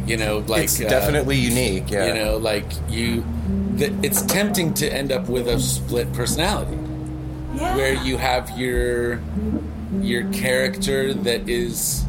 [0.07, 3.23] You know, like it's uh, definitely unique yeah you know, like you.
[3.75, 6.77] The, it's tempting to end up with a split personality
[7.55, 7.75] Yeah.
[7.75, 9.21] where you have your
[10.01, 12.03] your character that is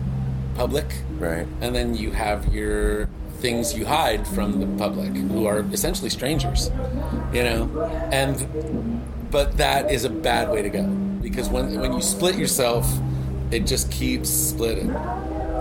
[0.60, 1.46] public, right.
[1.62, 3.06] And then you have your
[3.38, 6.70] things you hide from the public who are essentially strangers
[7.32, 7.62] you know?
[8.12, 10.82] And but that is a bad way to go.
[11.22, 12.86] Because when when you split yourself
[13.50, 14.92] it just keeps splitting.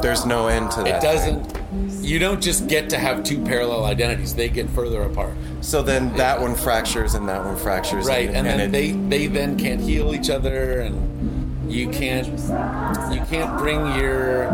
[0.02, 1.58] There's no end to that it doesn't
[2.04, 4.36] you don't just get to have two parallel identities.
[4.36, 5.36] They get further apart.
[5.62, 9.28] So then that one fractures and that one fractures right and, then it- they they
[9.28, 12.28] then can't heal each other and you can't
[13.14, 14.50] you can't bring your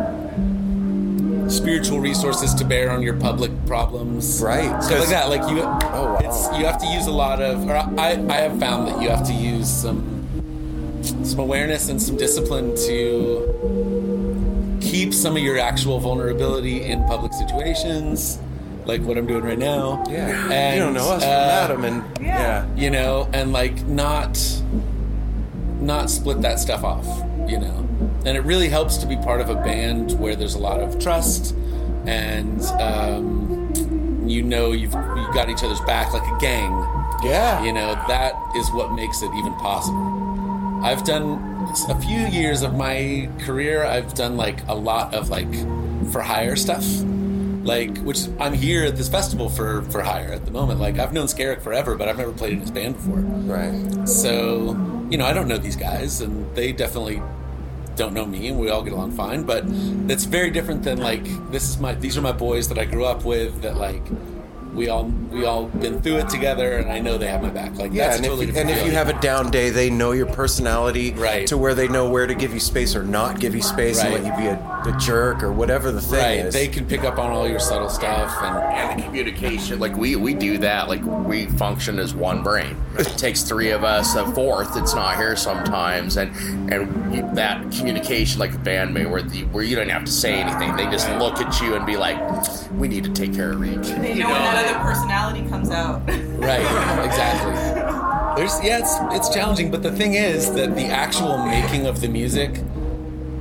[1.50, 5.66] spiritual resources to bear on your public problems Right, stuff like that like you Oh,
[5.66, 6.18] wow.
[6.22, 9.10] it's you have to use a lot of or I, I have found that you
[9.10, 10.12] have to use some
[11.24, 18.40] some awareness and some discipline to keep some of your actual vulnerability in public situations
[18.86, 21.86] like what I'm doing right now yeah and, you don't know us from uh, Adam
[21.86, 22.68] and yeah.
[22.76, 24.38] you know, and like not
[25.80, 27.06] not split that stuff off,
[27.48, 27.88] you know.
[28.26, 31.00] and it really helps to be part of a band where there's a lot of
[31.00, 31.56] trust
[32.06, 33.72] and um,
[34.26, 36.72] you know you've you got each other's back like a gang.
[37.24, 37.64] Yeah.
[37.64, 40.82] You know that is what makes it even possible.
[40.84, 43.86] I've done a few years of my career.
[43.86, 45.52] I've done like a lot of like
[46.12, 46.86] for hire stuff,
[47.66, 50.80] like which I'm here at this festival for for hire at the moment.
[50.80, 53.18] Like I've known Scarrick forever, but I've never played in his band before.
[53.18, 54.08] Right.
[54.08, 54.70] So
[55.10, 57.22] you know I don't know these guys, and they definitely
[57.96, 59.44] don't know me, and we all get along fine.
[59.44, 59.64] But
[60.08, 63.06] that's very different than like this is my these are my boys that I grew
[63.06, 64.04] up with that like.
[64.76, 67.76] We all we all been through it together, and I know they have my back.
[67.78, 70.12] Like Yeah, that's and, totally if, and if you have a down day, they know
[70.12, 71.48] your personality Right.
[71.48, 74.14] to where they know where to give you space or not give you space Right.
[74.14, 74.56] and let you be a,
[74.94, 76.54] a jerk or whatever the thing right, is.
[76.54, 80.16] they can pick up on all your subtle stuff, and and the communication like we
[80.16, 84.26] we do that like we function as one brain it takes three of us a
[84.34, 86.30] fourth that's not here sometimes and
[86.72, 90.76] and that communication like a bandmate where the, where you don't have to say anything
[90.76, 92.18] they just look at you and be like
[92.74, 94.30] we need to take care of Reach They you know
[94.66, 96.02] when that personality comes out.
[96.08, 97.54] right, exactly.
[98.36, 102.08] There's yeah, it's it's challenging, but the thing is that the actual making of the
[102.08, 102.62] music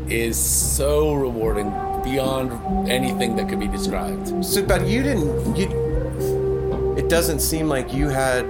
[0.08, 1.70] is so rewarding
[2.04, 4.44] beyond anything that could be described.
[4.44, 5.56] So, but you didn't.
[5.56, 6.94] You.
[6.96, 8.44] It doesn't seem like you had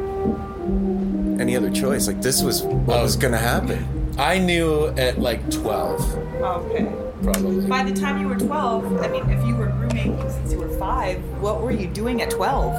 [1.40, 2.06] any other choice.
[2.06, 3.02] Like this was what oh.
[3.02, 4.12] was going to happen.
[4.18, 6.00] I knew at like twelve,
[6.42, 6.92] Okay.
[7.24, 7.66] Probably.
[7.66, 10.68] By the time you were 12, I mean, if you were grooming since you were
[10.78, 12.74] five, what were you doing at 12?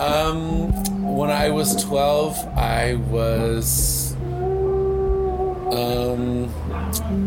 [0.00, 0.72] Um,
[1.16, 4.14] when I was 12, I was
[5.72, 6.48] um,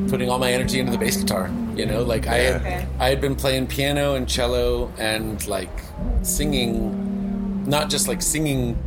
[0.10, 1.52] putting all my energy into the bass guitar.
[1.76, 2.88] You know, like I had, Okay.
[3.00, 5.70] I had been playing piano and cello and like
[6.22, 8.78] singing, not just like singing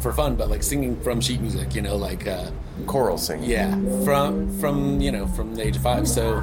[0.00, 1.74] for fun, but like singing from sheet music.
[1.74, 2.50] You know, like uh,
[2.86, 3.48] Choral singing.
[3.50, 6.06] yeah, from from you know from the age of five.
[6.06, 6.38] So,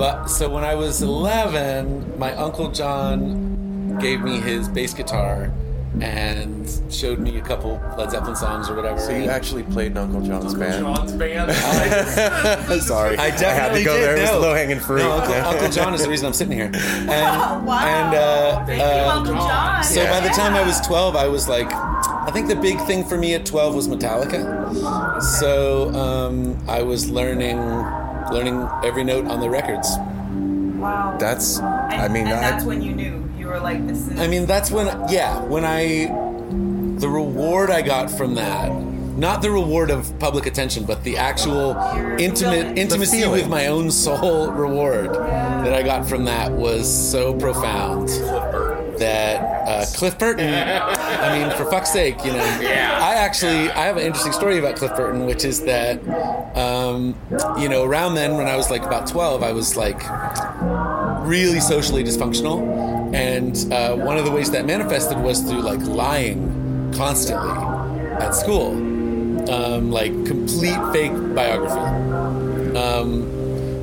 [0.00, 5.52] but so when I was eleven, my uncle John gave me his bass guitar
[6.00, 8.98] and showed me a couple Led Zeppelin songs or whatever.
[8.98, 10.84] So you And actually played in Uncle John's band.
[10.86, 11.52] John's band
[12.82, 14.02] Sorry, I definitely had to go did.
[14.02, 14.16] there.
[14.16, 14.32] It no.
[14.36, 15.00] was low hanging fruit.
[15.00, 16.70] No, Uncle, Uncle John is the reason I'm sitting here.
[16.72, 17.10] And,
[17.66, 17.78] wow.
[17.82, 19.84] and uh, Thank you, uh, Uncle John.
[19.84, 23.04] so by the time I was 12, I was like, I think the big thing
[23.04, 25.20] for me at 12 was Metallica.
[25.22, 27.58] So um, I was learning,
[28.32, 29.88] learning every note on the records.
[30.78, 31.16] Wow.
[31.18, 31.58] That's.
[31.58, 33.28] and, I mean, and I, that's when you knew.
[33.38, 34.18] You were like, this is.
[34.18, 36.06] I mean, that's when, yeah, when I,
[36.98, 38.70] the reward I got from that,
[39.20, 41.76] not the reward of public attention, but the actual
[42.18, 48.08] intimate intimacy with my own soul reward that I got from that was so profound
[48.98, 50.46] that uh, Cliff Burton.
[51.20, 52.58] I mean, for fuck's sake, you know.
[52.60, 52.98] Yeah.
[53.00, 56.00] I actually I have an interesting story about Cliff Burton, which is that,
[56.56, 57.14] um,
[57.58, 60.00] you know, around then when I was like about twelve, I was like
[61.26, 66.92] really socially dysfunctional, and uh, one of the ways that manifested was through like lying
[66.96, 67.50] constantly
[68.20, 68.72] at school,
[69.50, 73.39] um, like complete fake biography, um,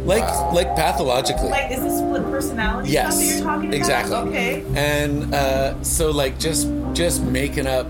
[0.08, 1.50] like like pathologically.
[1.50, 3.74] like, is this split personality stuff that Yes, you're talking about?
[3.78, 4.15] exactly.
[4.15, 4.65] Okay.
[4.76, 7.88] And uh, so, like, just just making up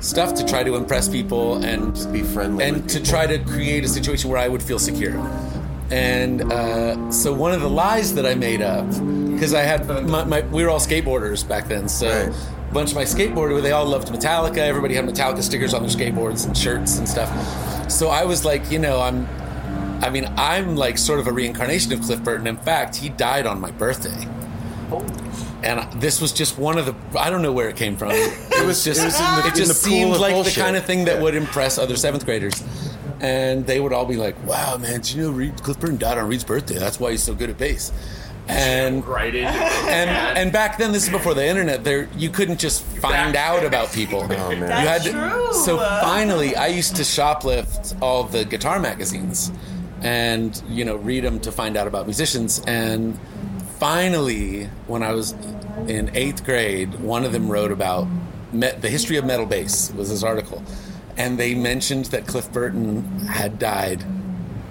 [0.00, 3.10] stuff to try to impress people and just be friendly and to people.
[3.10, 5.16] try to create a situation where I would feel secure.
[5.90, 8.86] And uh, so, one of the lies that I made up
[9.32, 12.08] because I had my, my we were all skateboarders back then, so.
[12.08, 12.34] Right.
[12.68, 14.58] A bunch of my skateboarders, they all loved Metallica.
[14.58, 17.30] Everybody had Metallica stickers on their skateboards and shirts and stuff.
[17.90, 19.26] So I was like, you know, I'm
[20.02, 22.46] I mean, I'm like sort of a reincarnation of Cliff Burton.
[22.46, 24.26] In fact, he died on my birthday.
[25.62, 26.94] And this was just one of the.
[27.18, 28.10] I don't know where it came from.
[28.56, 29.00] It was just.
[29.02, 30.54] it was in the- it in just the pool seemed of like bullshit.
[30.54, 31.22] the kind of thing that Yeah.
[31.22, 32.62] would impress other seventh graders,
[33.20, 36.16] and they would all be like, "Wow, man, did you know Reed, Cliff Burton died
[36.16, 36.78] on Reed's birthday?
[36.78, 37.92] That's why he's so good at bass."
[38.48, 41.84] And right into and and back then, this is before the internet.
[41.84, 44.20] There, you couldn't just find out about people.
[44.30, 44.52] Oh, man.
[44.60, 45.12] You That's had to-
[45.50, 45.52] true.
[45.64, 49.50] So finally, I used to shoplift all the guitar magazines,
[50.02, 52.62] and you know read them to find out about musicians.
[52.66, 53.18] And
[53.78, 55.32] finally, when I was
[55.86, 58.06] in eighth grade, one of them wrote about
[58.52, 59.92] the history of metal bass.
[59.92, 60.62] Was this article,
[61.16, 64.04] and they mentioned that Cliff Burton had died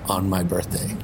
[0.07, 0.95] on my birthday.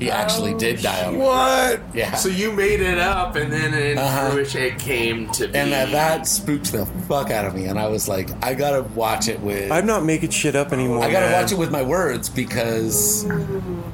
[0.00, 1.18] He actually did die on.
[1.18, 1.80] what?
[1.94, 2.14] Yeah.
[2.14, 4.30] so you made it up and then in Uh-huh.
[4.30, 7.78] fruition it came to be and that, that spooked the fuck out of me, and
[7.78, 9.70] I was like, I gotta watch it with.
[9.70, 11.04] I'm not making shit up anymore.
[11.04, 11.42] I gotta man.
[11.42, 13.26] watch it with my words because,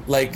[0.06, 0.34] like,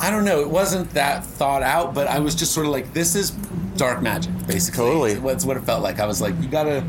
[0.00, 2.94] I don't know, it wasn't that thought out, but I was just sort of like,
[2.94, 3.30] this is
[3.76, 4.78] dark magic, basically.
[4.86, 5.14] Totally.
[5.14, 6.00] That's what it felt like.
[6.00, 6.82] I was like, you gotta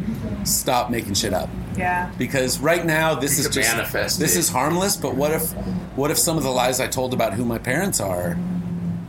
[0.46, 1.50] stop making shit up.
[1.78, 2.12] Yeah.
[2.18, 4.40] because right now this You is just manifest this it.
[4.40, 4.98] is harmless.
[4.98, 5.52] But what if
[5.96, 8.38] what if some of the lies I told about who my parents are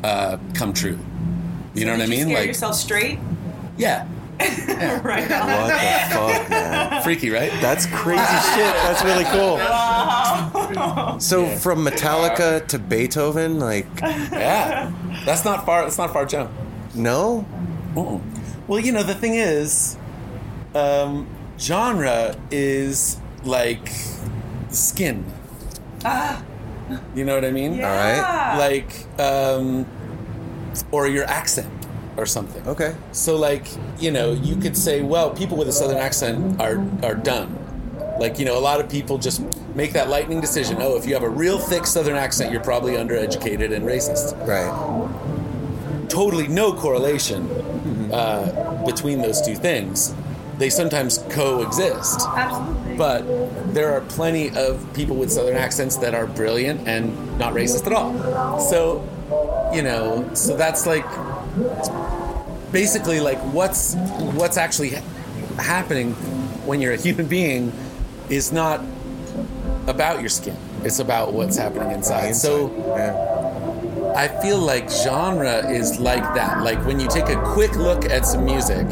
[0.05, 0.99] uh, come true?
[1.75, 2.29] You know what I mean?
[2.29, 3.19] You Like, yourself straight.
[3.79, 4.07] yeah,
[4.41, 5.29] right.
[5.29, 7.03] What the fuck, man?
[7.03, 7.51] freaky, right?
[7.61, 8.23] That's crazy
[8.55, 8.75] shit.
[8.85, 9.59] That's really cool.
[11.21, 14.93] So from Metallica to Beethoven, like yeah,
[15.25, 15.83] that's not far.
[15.83, 16.51] That's not far jump.
[16.95, 17.47] no,
[17.95, 18.21] Mm-mm.
[18.69, 19.97] Well, you know, the thing is,
[20.75, 21.27] um,
[21.63, 23.89] genre is like
[24.71, 25.25] skin.
[27.15, 27.75] You know what I mean?
[27.75, 29.87] all right, Like, um,
[30.91, 31.71] or your accent
[32.17, 32.67] or something.
[32.67, 33.67] okay, So, like,
[33.99, 37.57] you know, you could say, well, people with a southern accent are are done.
[38.19, 39.41] Like, you know, a lot of people just
[39.75, 40.77] make that lightning decision.
[40.81, 46.09] Oh, if you have a real thick southern accent, you're probably undereducated and racist right,
[46.11, 47.49] totally no correlation
[48.13, 50.15] uh, between those two things.
[50.63, 52.97] They sometimes coexist, Absolutely.
[52.97, 57.85] but there are plenty of people with southern accents that are brilliant and not racist
[57.85, 58.61] at all.
[58.61, 59.03] So,
[59.75, 61.05] you know, so that's like
[62.71, 63.97] basically like what's
[64.37, 65.03] what's actually ha-
[65.59, 66.13] happening
[66.65, 67.73] when you're a human being
[68.31, 68.83] is not
[69.89, 70.57] about your skin.
[70.85, 72.37] It's about what's happening inside.
[72.37, 73.42] So yeah,
[74.15, 76.63] I feel like genre is like that.
[76.63, 78.87] Like when you take a quick look at some music,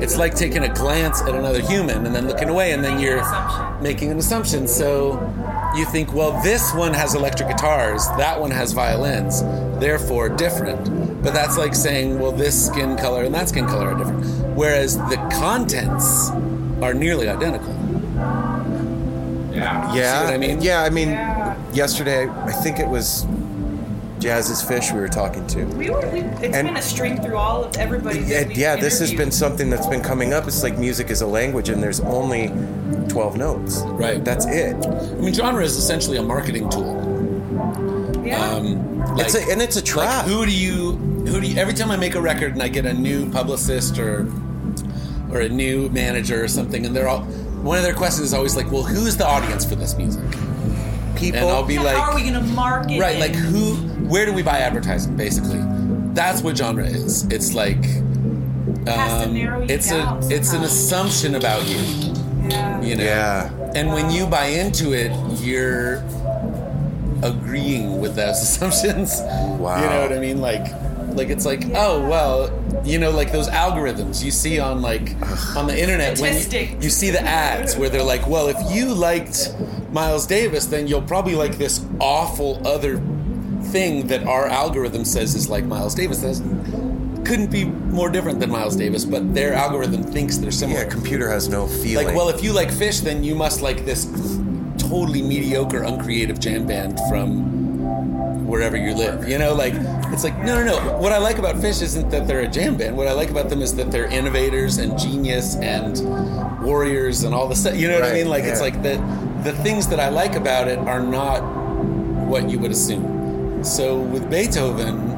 [0.00, 3.04] it's like taking a glance at another human and then looking away, and then Making
[3.06, 3.82] you're assumption.
[3.82, 4.68] making an assumption.
[4.68, 5.20] So
[5.76, 9.42] you think, well, this one has electric guitars, that one has violins,
[9.80, 11.22] therefore different.
[11.22, 14.24] But that's like saying, well, this skin color and that skin color are different.
[14.56, 16.30] Whereas the contents
[16.82, 17.72] are nearly identical.
[19.52, 19.94] Yeah.
[19.94, 20.18] yeah.
[20.18, 20.60] See what I mean?
[20.62, 21.54] Yeah, I mean, Yeah.
[21.72, 23.24] yesterday I think it was
[24.22, 25.64] Jazz Is Phish we were talking to.
[25.64, 26.00] We were.
[26.12, 28.20] We, it's And- been a string through all of everybody.
[28.20, 30.46] Yeah, yeah, this has been something that's been coming up.
[30.46, 32.48] It's like music is a language, and there's only
[33.08, 33.80] twelve notes.
[33.84, 34.24] Right.
[34.24, 34.76] That's it.
[34.86, 37.00] I mean, genre is essentially a marketing tool.
[38.24, 38.40] Yeah.
[38.40, 40.24] Um, like, it's a, and it's a like, trap.
[40.26, 40.92] who do you
[41.26, 43.98] who do you, every time I make a record and I get a new publicist
[43.98, 44.28] or
[45.32, 47.22] or a new manager or something and they're all
[47.64, 50.22] one of their questions is always like, well, who's the audience for this music?
[51.16, 51.40] People.
[51.40, 52.98] And I'll be How like, are we going to market?
[53.00, 53.20] right, it?
[53.20, 53.74] like who?
[54.12, 55.16] Where do we buy advertising?
[55.16, 55.62] Basically,
[56.12, 57.24] that's what genre is.
[57.32, 57.82] It's like
[58.86, 59.34] um,
[59.70, 61.78] it's a it's an assumption about you.
[62.46, 62.82] Yeah.
[62.82, 63.04] You know.
[63.04, 63.70] Yeah.
[63.74, 66.04] And when you buy into it, you're
[67.22, 69.18] agreeing with those assumptions.
[69.58, 69.82] Wow.
[69.82, 70.42] You know what I mean?
[70.42, 70.70] Like,
[71.16, 72.52] like it's like, oh well,
[72.84, 75.14] you know, like those algorithms you see on like
[75.56, 78.92] on the internet when you, you see the ads where they're like, well, if you
[78.92, 79.54] liked
[79.90, 82.98] Miles Davis, then you'll probably like this awful other
[83.72, 86.18] thing that our algorithm says is like Miles Davis.
[86.18, 86.36] That
[87.24, 90.82] couldn't be more different than Miles Davis, but their algorithm thinks they're similar.
[90.82, 92.06] Yeah, computer has no feeling.
[92.06, 94.04] Like, well, if you like Phish, then you must like this
[94.78, 99.26] totally mediocre, uncreative jam band from wherever you live.
[99.26, 99.74] You know, like
[100.12, 100.98] it's like no, no, no.
[100.98, 102.96] What I like about Phish isn't that they're a jam band.
[102.96, 105.98] What I like about them is that they're innovators and genius and
[106.62, 107.76] warriors and all the stuff.
[107.76, 108.28] You know what I mean?
[108.28, 108.96] Like it's like the
[109.42, 111.40] the things that I like about it are not
[112.26, 113.21] what you would assume.
[113.62, 115.10] So with Beethoven.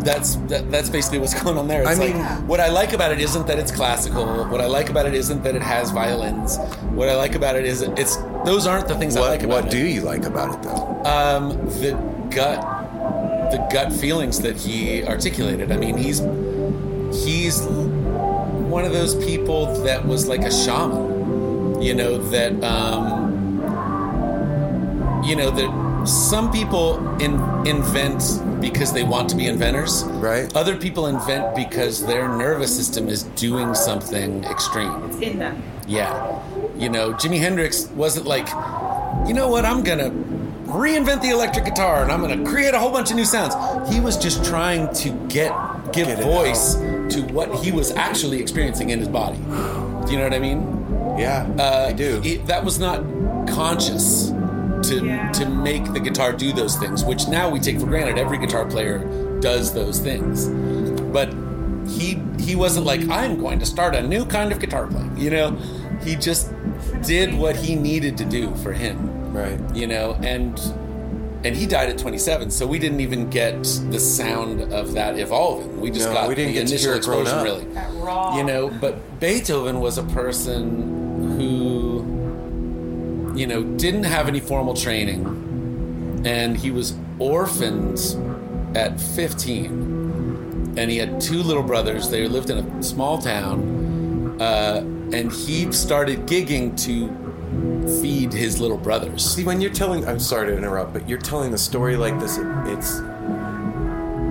[0.00, 1.82] That's that, that's basically what's going on there.
[1.82, 4.46] It's I like mean- what I like about it isn't that it's classical.
[4.46, 6.56] What I like about it isn't that it has violins.
[6.92, 9.64] What I like about it is it's those aren't the things I what, like about
[9.64, 9.66] what it.
[9.66, 11.02] What do you like about it though?
[11.04, 11.50] Um,
[11.80, 11.92] the
[12.34, 12.60] gut,
[13.50, 15.70] the gut feelings that he articulated.
[15.70, 16.20] I mean, he's
[17.22, 21.82] he's one of those people that was like a shaman.
[21.82, 23.60] You know that um,
[25.26, 27.34] you know that some people in,
[27.66, 28.22] invent
[28.60, 30.04] because they want to be inventors.
[30.04, 30.54] Right.
[30.56, 34.92] Other people invent because their nervous system is doing something extreme.
[35.04, 35.62] It's in them.
[35.86, 36.40] Yeah.
[36.76, 38.48] You know, Jimi Hendrix wasn't like,
[39.28, 40.10] you know what, I'm gonna
[40.70, 43.54] reinvent the electric guitar and I'm gonna create a whole bunch of new sounds.
[43.92, 45.52] He was just trying to get
[45.92, 46.74] give Get it voice
[47.14, 49.36] to what he was actually experiencing in his body.
[49.38, 51.16] Do you know what I mean?
[51.18, 52.20] Yeah, Uh, I do.
[52.24, 53.02] it- that was not
[53.48, 54.32] conscious
[54.90, 55.32] to Yeah.
[55.32, 58.18] to make the guitar do those things, which now we take for granted.
[58.18, 58.98] Every guitar player
[59.40, 60.48] does those things,
[61.12, 61.28] but
[61.88, 65.16] he he wasn't like I'm going to start a new kind of guitar playing.
[65.16, 65.56] You know,
[66.04, 66.50] he just
[67.02, 68.98] did what he needed to do for him.
[69.32, 69.58] right.
[69.74, 70.60] You know, and
[71.42, 75.80] and he died at 27, so we didn't even get the sound of that evolving.
[75.80, 77.44] We just No, got we didn't the get to initial hear it grown explosion, up.
[77.44, 78.36] really That raw.
[78.36, 80.62] you know but beethoven was a person
[80.98, 80.99] who
[83.34, 87.98] you know didn't have any formal training and he was orphaned
[88.76, 94.80] at 15 and he had two little brothers they lived in a small town uh,
[95.12, 97.08] and he started gigging to
[98.00, 99.24] feed his little brothers.
[99.34, 102.38] See, when you're telling, I'm sorry to interrupt, but you're telling the story like this,
[102.38, 103.00] it, it's.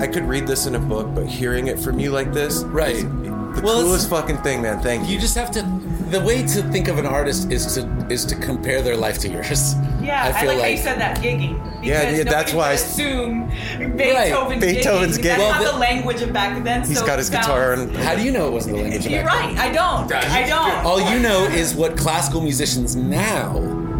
[0.01, 3.01] I could read this in a book, but hearing it from you like this, Right.
[3.03, 4.81] the Well, coolest fucking thing, man.
[4.81, 5.15] Thank you.
[5.15, 5.61] You just have to.
[6.09, 9.29] The way to think of an artist is to is to compare their life to
[9.29, 9.75] yours.
[10.01, 11.57] Yeah, I, I feel like, how you said that gigging.
[11.83, 13.49] Yeah, because yeah, that's nobody why I would s- assume
[13.97, 15.21] Beethoven's, Beethoven's gigging.
[15.21, 15.23] gigging.
[15.23, 16.83] That's Well, not the- the language of back then.
[16.85, 17.95] He's so got his guitar and.
[17.95, 19.57] How do you know it wasn't the language of You're back right.
[19.57, 20.11] I don't.
[20.11, 20.85] I don't.
[20.85, 23.53] All you know is what classical musicians now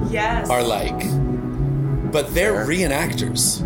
[0.10, 0.50] yes.
[0.50, 1.00] are like,
[2.12, 3.62] but they're reenactors.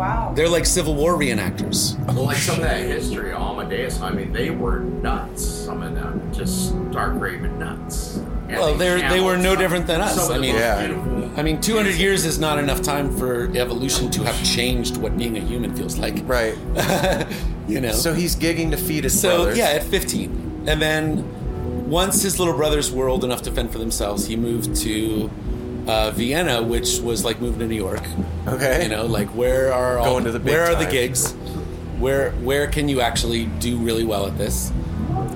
[0.00, 0.32] Wow.
[0.34, 1.98] They're like Civil War reenactors.
[2.06, 5.44] Well, like some of that history, Amadeus, I mean, they were nuts.
[5.44, 8.16] Some of them just dark raven nuts.
[8.48, 10.30] And Well, they're they were no different than us.
[10.30, 11.32] I mean, Yeah.
[11.36, 15.36] I mean, 200 years is not enough time for evolution to have changed what being
[15.36, 16.26] a human feels like.
[16.26, 16.56] Right.
[17.68, 17.92] you know.
[17.92, 19.58] So he's gigging to feed his So brothers.
[19.58, 23.78] yeah, at 15, and then once his little brothers were old enough to fend for
[23.78, 25.30] themselves, he moved to
[25.90, 28.02] uh, Vienna, which was like moving to New York.
[28.46, 28.84] Okay.
[28.84, 30.92] You know, like where are all, Going to the big where are the time.
[30.92, 31.32] gigs?
[31.98, 34.72] Where where can you actually do really well at this?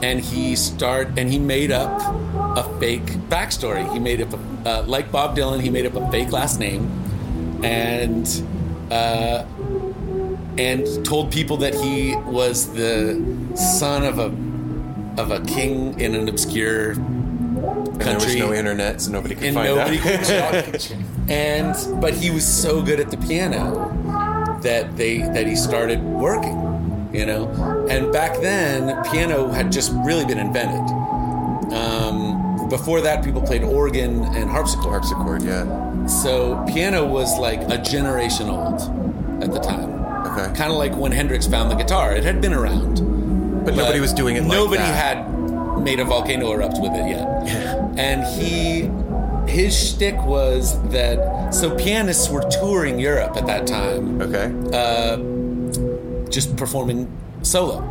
[0.03, 2.01] And he start and he made up
[2.57, 3.93] a fake backstory.
[3.93, 4.39] He made up a,
[4.69, 5.61] uh, like Bob Dylan.
[5.61, 6.89] He made up a fake last name,
[7.65, 8.27] and
[8.91, 9.45] uh,
[10.57, 13.21] and told people that he was the
[13.57, 14.31] son of a
[15.21, 16.95] of a king in an obscure
[17.65, 20.65] And there was no internet, so nobody could and find nobody out.
[20.65, 20.99] could check.
[21.29, 23.91] and but he was so good at the piano
[24.63, 27.49] that they that he started working you know
[27.91, 30.81] and back then piano had just really been invented
[31.73, 36.07] um, before that people played organ and harpsichord Harpsichord, yeah.
[36.07, 38.81] so piano was like a generation old
[39.43, 39.93] at the time
[40.27, 40.53] Okay.
[40.57, 42.95] kind of like when hendrix found the guitar it had been around
[43.65, 45.17] But nobody was doing it like nobody that.
[45.25, 45.34] had
[45.85, 47.27] made a volcano erupt with it yet.
[47.99, 48.91] and he,
[49.53, 54.47] his shtick was that so pianists were touring Europe at that time, Okay.
[54.73, 55.19] uh,
[56.31, 57.09] just performing
[57.43, 57.91] solo.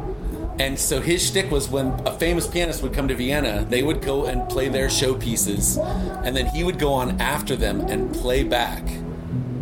[0.60, 4.02] And so his shtick was when a famous pianist would come to Vienna, they would
[4.02, 5.78] go and play their showpieces,
[6.26, 8.84] and then he would go on after them and play back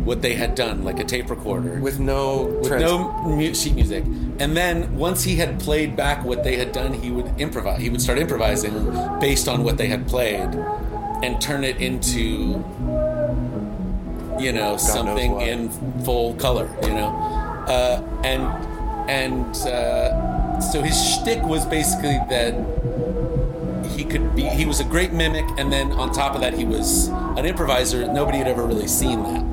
[0.04, 3.74] what they had done, like a tape recorder With no with trans- no mu- sheet
[3.74, 4.04] music.
[4.40, 7.80] And then once he had played back what they had done, he would improvise.
[7.80, 8.74] He would start improvising
[9.20, 10.48] based on what they had played,
[11.22, 12.64] and turn it into,
[14.38, 15.68] you know, something in
[16.04, 16.68] full color.
[16.82, 17.08] You know,
[17.68, 18.42] uh, and
[19.08, 22.54] and uh, so his shtick was basically that
[23.94, 24.42] he could be.
[24.42, 28.10] He was a great mimic, and then on top of that, he was an improviser.
[28.12, 29.51] Nobody had ever really seen that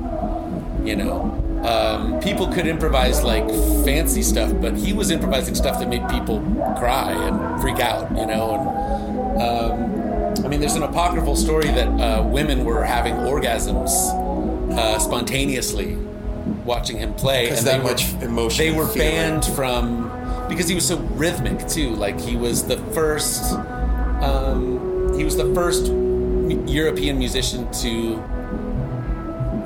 [0.86, 1.36] you know?
[1.64, 3.46] Um, people could improvise like
[3.84, 6.40] fancy stuff but he was improvising stuff that made people
[6.78, 8.54] cry and freak out you know?
[8.54, 13.90] And um, i mean there's an apocryphal story that uh, women were having orgasms
[14.72, 15.96] uh, spontaneously
[16.64, 19.08] watching him play and that they were, much emotion they were feeling.
[19.10, 20.10] banned from
[20.48, 21.90] because he was so rhythmic too.
[21.90, 23.52] Like he was the first
[24.22, 25.92] um, he was the first
[26.68, 28.16] european musician to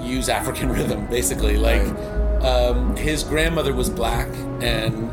[0.04, 1.56] use African rhythm, basically.
[1.56, 1.82] Like,
[2.42, 4.28] um, his grandmother was black,
[4.60, 5.10] and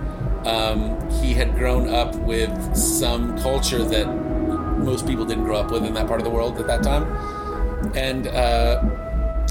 [0.48, 5.86] um, he had grown up with some culture that most people didn't grow up with
[5.86, 7.04] in that part of the world at that time.
[7.96, 8.82] And uh,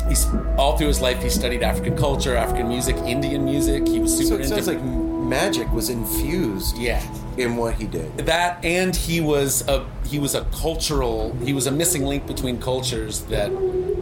[0.09, 0.27] he's
[0.59, 3.87] all through his life, he studied African culture, African music, Indian music.
[3.87, 7.01] He was super So it into sounds like magic was infused yeah
[7.37, 8.17] in what he did.
[8.19, 12.61] that and he was a he was a cultural he was a missing link between
[12.61, 13.49] cultures that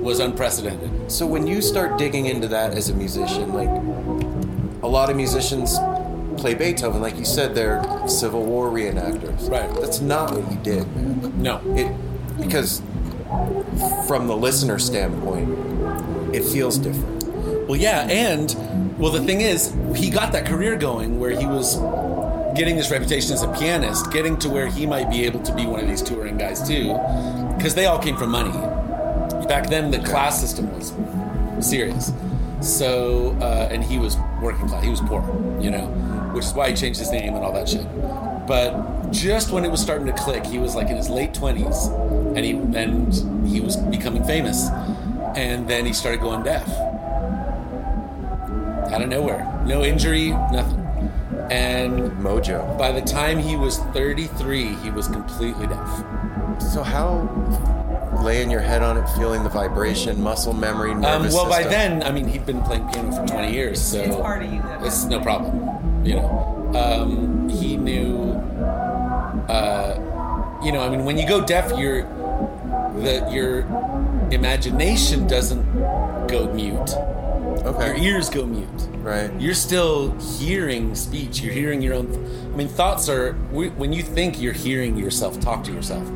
[0.01, 3.68] was unprecedented So when you start digging into that as a musician, like
[4.82, 5.78] a lot of musicians
[6.36, 9.51] play Beethoven, like you said, they're Civil War reenactors.
[9.51, 9.68] Right.
[9.80, 11.42] That's not what you did, man.
[11.42, 11.92] no It
[12.40, 12.80] because
[14.07, 17.68] from the listener standpoint, it feels different.
[17.68, 21.76] Well, yeah, and well, the thing is, he got that career going where he was
[22.57, 25.66] getting this reputation as a pianist, getting to where he might be able to be
[25.66, 26.99] one of these touring guys too,
[27.57, 28.51] because they all came from money.
[29.49, 30.92] Back then, the class system was
[31.66, 32.12] serious.
[32.61, 34.84] So, uh, and he was working class.
[34.84, 35.22] He was poor,
[35.61, 35.86] you know,
[36.32, 37.86] which is why he changed his name and all that shit.
[38.46, 41.86] But just when it was starting to click, he was like in his late twenties,
[41.86, 44.68] and he and he was becoming famous,
[45.36, 46.68] and then he started going deaf
[48.92, 49.62] out of nowhere.
[49.66, 50.84] No injury, nothing.
[51.51, 52.76] And Mojo.
[52.78, 56.05] by the time he was 33, he was completely deaf.
[56.61, 57.77] So how
[58.22, 61.72] laying your head on it, feeling the vibration, muscle memory, Um, nervous well, by system?
[61.72, 64.60] then, I mean, he'd been playing piano for 20 years, so It's part of you
[64.62, 66.04] that it's no problem.
[66.04, 68.32] You know, um, he knew
[69.48, 69.94] uh,
[70.62, 72.02] you know, I mean, when you go deaf, your
[73.00, 73.60] the your
[74.30, 75.64] imagination doesn't
[76.26, 76.90] go mute.
[77.64, 77.86] Okay.
[77.86, 78.68] Your ears go mute.
[78.98, 79.30] Right.
[79.40, 81.40] You're still hearing speech.
[81.40, 82.06] You're hearing your own.
[82.52, 86.06] I mean, thoughts are when you think you're hearing yourself talk to yourself.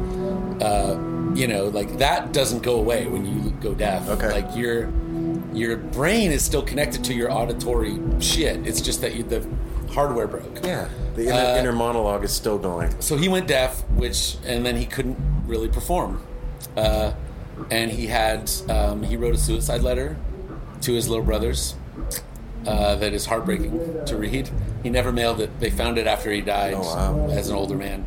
[0.61, 0.97] Uh,
[1.35, 4.09] you know, like that doesn't go away when you go deaf.
[4.09, 4.31] Okay.
[4.33, 4.91] Like your
[5.53, 8.67] your brain is still connected to your auditory shit.
[8.67, 9.47] It's just that you, the
[9.93, 10.65] hardware broke.
[10.65, 10.89] Yeah.
[11.15, 12.99] The inner, Uh, inner monologue is still going.
[13.01, 16.23] So he went deaf, which and then he couldn't really perform.
[16.77, 17.13] Uh,
[17.71, 20.17] and he had um, he wrote a suicide letter
[20.81, 21.75] to his little brothers
[22.67, 24.49] uh, that is heartbreaking to read.
[24.83, 25.61] He never mailed it.
[25.61, 27.29] They found it after he died Oh, wow.
[27.31, 28.07] as an older man.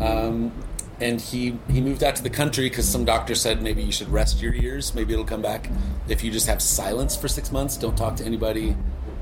[0.00, 0.52] Um,
[1.00, 4.08] and he he moved out to the country because some doctor said maybe you should
[4.08, 4.94] rest your ears.
[4.94, 5.70] Maybe it'll come back
[6.08, 7.76] if you just have silence for six months.
[7.76, 8.76] Don't talk to anybody.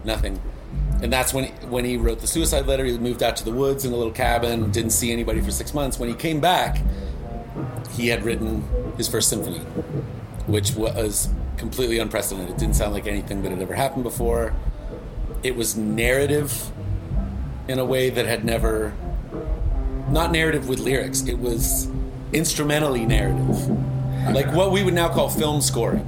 [0.05, 0.41] Nothing.
[1.03, 2.85] And that's when when he wrote the suicide letter.
[2.85, 4.71] He moved out to the woods in a little cabin.
[4.71, 5.99] Didn't see anybody for six months.
[5.99, 6.79] When he came back,
[7.93, 8.65] he had written
[8.97, 9.59] his first symphony,
[10.47, 12.55] which was completely unprecedented.
[12.55, 14.55] It didn't sound like anything that had ever happened before.
[15.43, 16.71] It was narrative
[17.69, 18.95] in a way that had never
[20.11, 21.23] not narrative with lyrics.
[21.27, 21.89] It was
[22.33, 23.69] instrumentally narrative.
[24.35, 26.07] Like what we would now call film scoring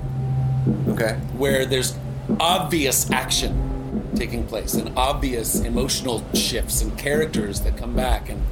[0.89, 1.15] Okay.
[1.37, 1.97] where there's
[2.41, 8.43] obvious action taking place and obvious emotional shifts and characters that come back and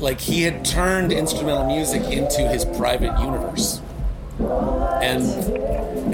[0.00, 3.80] like he had turned instrumental music into his private universe
[5.00, 5.22] and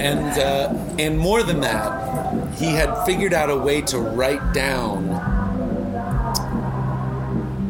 [0.00, 5.09] and uh, and more than that he had figured out a way to write down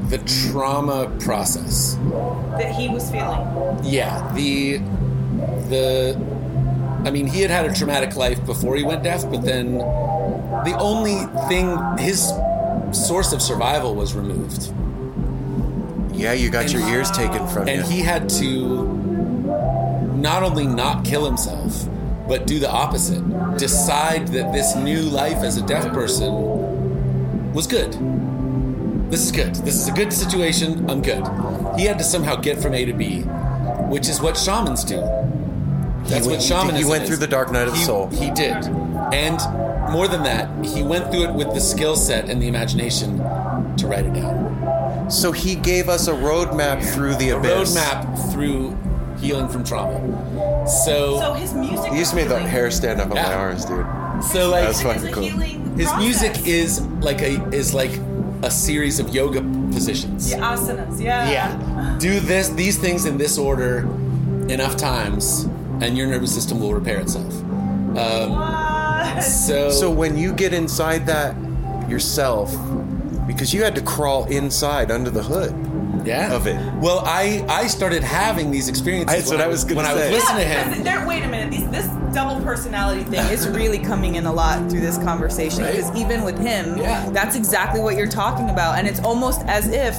[0.08, 0.18] the
[0.50, 1.94] trauma process
[2.58, 3.40] That he was feeling.
[3.82, 4.78] yeah, the
[5.68, 6.16] the
[7.04, 10.76] I mean, he had had a traumatic life before he went deaf, but then the
[10.80, 11.16] only
[11.48, 12.32] thing his
[12.92, 14.72] source of survival was removed.
[16.12, 17.82] Yeah, you got your ears taken from And you.
[17.84, 18.84] And he had to
[20.16, 21.86] not only not kill himself,
[22.26, 23.22] but do the opposite.
[23.58, 27.94] Decide that this new life as a deaf person was good.
[29.10, 29.54] This is good.
[29.56, 30.88] This is a good situation.
[30.90, 31.24] I'm good.
[31.78, 33.20] He had to somehow get from A to B,
[33.88, 34.96] which is what shamans do.
[34.96, 37.08] That's He what went- shamanism he went is.
[37.08, 38.08] through the dark night of the He- soul.
[38.12, 38.56] He did.
[39.12, 39.40] And
[39.90, 43.18] more than that, he went through it with the skill set and the imagination
[43.76, 45.06] to write it down.
[45.08, 47.50] So he gave us a roadmap through the abyss.
[47.50, 47.76] A abyss.
[47.76, 48.76] roadmap through
[49.20, 50.00] healing from trauma.
[50.66, 51.92] So, So his music.
[51.92, 53.86] He used to make the hair stand up on my arms, dude.
[54.30, 55.22] so like That's fucking cool.
[55.76, 57.92] his music is like a is like
[58.42, 59.40] a series of yoga
[59.72, 60.30] positions.
[60.30, 61.00] Yeah, asanas.
[61.02, 61.30] Yeah.
[61.30, 61.96] Yeah.
[61.98, 63.80] Do this these things in this order
[64.48, 65.44] enough times
[65.80, 67.32] and your nervous system will repair itself.
[67.96, 69.22] Um, What?
[69.22, 71.34] so So when you get inside that
[71.88, 72.54] yourself,
[73.26, 75.54] because you had to crawl inside under the hood
[76.04, 76.32] yeah.
[76.32, 76.56] of it.
[76.76, 79.16] Well, I I started having these experiences.
[79.16, 80.84] That's when what I was gonna when I was listening to him.
[80.84, 81.50] there, wait a minute.
[81.50, 81.86] These, this
[82.16, 85.62] double personality thing is really coming in a lot through this conversation.
[85.62, 85.76] Right.
[85.76, 87.10] Because even with him, Yeah.
[87.10, 89.94] that's exactly what you're talking about, and it's almost as if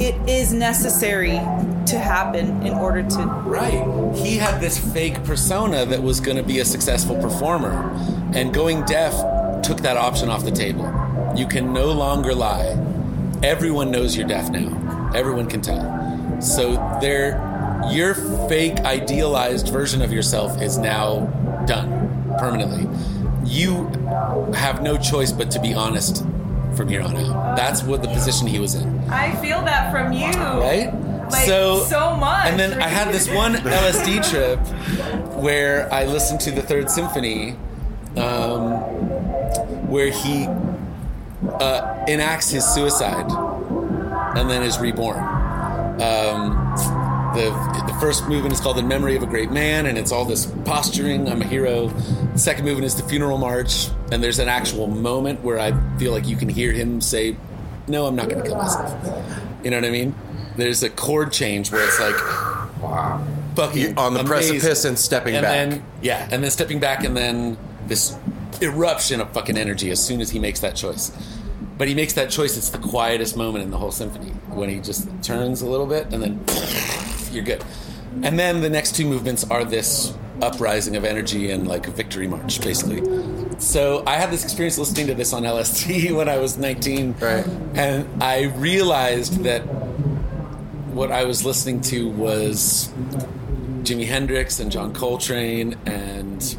[0.00, 1.40] it is necessary
[1.86, 3.18] to happen in order to.
[3.46, 4.16] Right.
[4.16, 7.88] He had this fake persona that was going to be a successful performer,
[8.34, 9.14] and going deaf
[9.62, 10.92] took that option off the table.
[11.36, 12.76] You can no longer lie.
[13.44, 15.12] Everyone knows you're deaf now.
[15.14, 16.40] Everyone can tell.
[16.40, 17.38] So there,
[17.92, 18.14] your
[18.48, 21.28] fake idealized version of yourself is now
[21.70, 22.84] done permanently.
[23.44, 23.86] You
[24.54, 26.24] have no choice but to be honest
[26.74, 27.56] from here on out.
[27.56, 30.26] That's what the position he was in I feel that from you.
[30.30, 30.92] right?
[31.30, 32.46] Like, so so much.
[32.46, 34.58] And then I had this one LSD trip
[35.36, 37.56] where I listened to the Third Symphony,
[38.16, 38.72] um,
[39.88, 40.46] where he
[41.48, 43.30] uh, enacts his suicide
[44.36, 45.22] and then is reborn.
[46.02, 46.59] Um,
[47.40, 50.24] the the first movement is called "In Memory of a Great Man," and it's all
[50.24, 51.28] this posturing.
[51.28, 51.88] I'm a hero.
[51.88, 56.12] The second movement is the funeral march, and there's an actual moment where I feel
[56.12, 57.36] like you can hear him say,
[57.88, 58.92] "No, I'm not going to kill myself."
[59.62, 60.14] You know what I mean?
[60.56, 62.16] There's a chord change where it's like,
[62.82, 63.24] wow,
[63.54, 64.26] fucking On the amazing.
[64.60, 65.52] precipice and stepping and back.
[65.70, 68.16] Then, yeah, and then stepping back, and then this
[68.60, 71.12] eruption of fucking energy as soon as he makes that choice.
[71.78, 72.58] But he makes that choice.
[72.58, 76.12] It's the quietest moment in the whole symphony when he just turns a little bit,
[76.12, 76.44] and then
[77.32, 77.64] you're good.
[78.22, 80.12] And then the next two movements are this
[80.42, 83.00] uprising of energy and like a victory march, basically.
[83.60, 87.46] So I had this experience listening to this on LSD when I was 19, Right.
[87.74, 89.60] and I realized that
[90.92, 92.88] what I was listening to was
[93.82, 96.56] Jimi Hendrix and John Coltrane and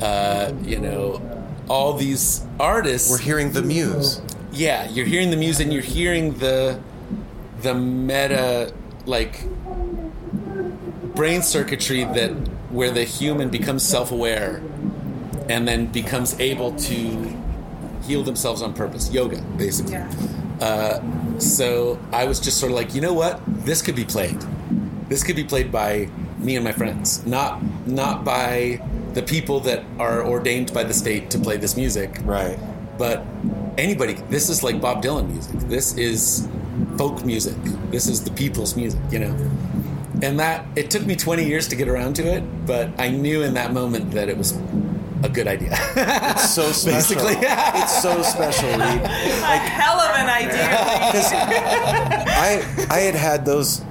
[0.00, 1.20] uh, you know
[1.68, 3.10] all these artists.
[3.10, 4.20] We're hearing the muse.
[4.52, 6.80] Yeah, you're hearing the muse and you're hearing the
[7.62, 8.72] the meta
[9.06, 9.44] like
[11.18, 12.30] brain circuitry that
[12.70, 14.62] where the human becomes self-aware
[15.48, 17.36] and then becomes able to
[18.04, 19.10] heal themselves on purpose.
[19.10, 19.96] Yoga, basically.
[20.60, 21.00] Uh,
[21.40, 23.40] so I was just sort of like, you know what?
[23.66, 24.40] This could be played.
[25.08, 26.08] This could be played by
[26.38, 28.80] me and my friends, not not by
[29.14, 32.20] the people that are ordained by the state to play this music.
[32.22, 32.56] Right.
[32.96, 33.24] But
[33.76, 35.56] anybody, this is like Bob Dylan music.
[35.68, 36.46] This is
[36.96, 37.56] folk music.
[37.90, 39.34] This is the people's music, you know.
[40.22, 43.42] And that it took me 20 years to get around to it, but I knew
[43.42, 44.58] in that moment that it was
[45.22, 45.70] a good idea.
[45.96, 47.16] It's so special.
[47.16, 47.36] Basically.
[47.40, 48.80] it's so special, Reed.
[48.80, 50.68] A hell of an idea.
[52.28, 53.82] I I had had those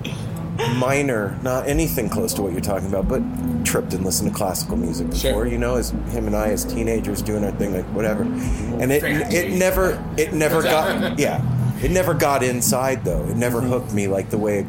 [0.75, 3.21] minor, not anything close to what you're talking about, but
[3.65, 5.31] tripped and listened to classical music before.
[5.31, 5.47] Sure.
[5.47, 8.23] You know, as him and I as teenagers doing our thing, like whatever.
[8.23, 11.41] And it it never it never got yeah
[11.83, 13.23] it never got inside though.
[13.27, 13.69] It never mm-hmm.
[13.69, 14.65] hooked me like the way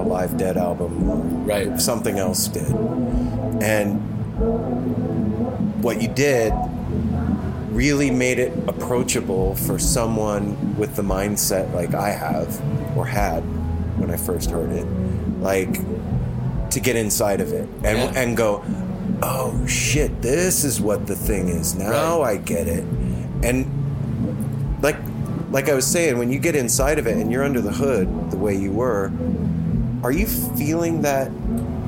[0.00, 1.80] a Live Dead album or Right.
[1.80, 2.74] something else did.
[3.62, 4.00] And
[5.82, 6.52] what you did
[7.72, 12.60] really made it approachable for someone with the mindset like I have
[12.96, 13.40] or had
[13.98, 14.86] when I first heard it.
[15.40, 15.78] Like
[16.70, 18.12] to get inside of it and Yeah.
[18.20, 18.62] and go,
[19.22, 21.74] "Oh shit, this is what the thing is.
[21.74, 22.84] Now I get it."
[23.42, 23.66] And
[24.82, 24.96] like
[25.52, 28.08] like I was saying, when you get inside of it and you're under the hood
[28.30, 29.10] the way you were,
[30.02, 31.30] are you feeling that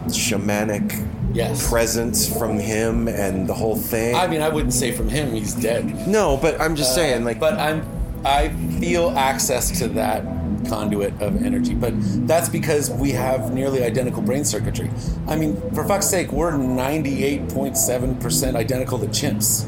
[0.08, 1.66] shamanic Yes.
[1.68, 4.14] presence from him and the whole thing?
[4.14, 6.06] I mean, I wouldn't say from him, he's dead.
[6.06, 7.82] no, but I'm just Uh, saying, like, but I'm
[8.24, 10.22] I feel access to that
[10.68, 11.74] conduit of energy.
[11.74, 11.92] But
[12.28, 14.88] that's because we have nearly identical brain circuitry.
[15.26, 19.66] I mean, for fuck's sake, we're 98.7% identical to chimps.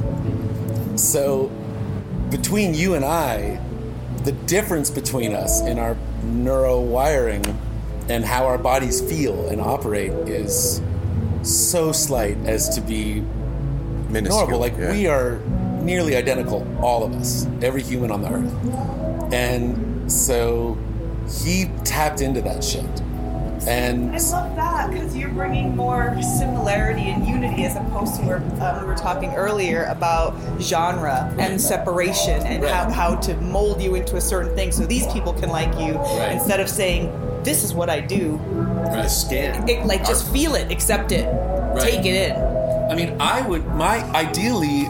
[0.99, 1.51] So
[2.30, 3.59] between you and I,
[4.24, 7.42] the difference between us in our neuro wiring
[8.09, 10.80] and how our bodies feel and operate is
[11.42, 13.20] so slight as to be
[14.11, 14.40] minuscule.
[14.40, 14.61] normal.
[14.61, 14.92] Like yeah.
[14.92, 15.38] we are
[15.82, 19.32] nearly identical, all of us, every human on the earth.
[19.32, 20.78] And so
[21.42, 22.84] he tapped into that shit.
[23.66, 28.36] And I love that because you're bringing more similarity and unity as opposed to where
[28.61, 33.94] um, we were talking earlier about genre and separation and how, how to mold you
[33.94, 36.32] into a certain thing so these people can like you Right.
[36.32, 37.07] instead of saying,
[37.45, 38.36] This is what I do.
[38.36, 39.07] Right.
[39.09, 39.68] scan.
[39.68, 41.24] It, like, just feel it, accept it,
[41.80, 42.36] take it in.
[42.90, 44.82] I mean, I would my ideally,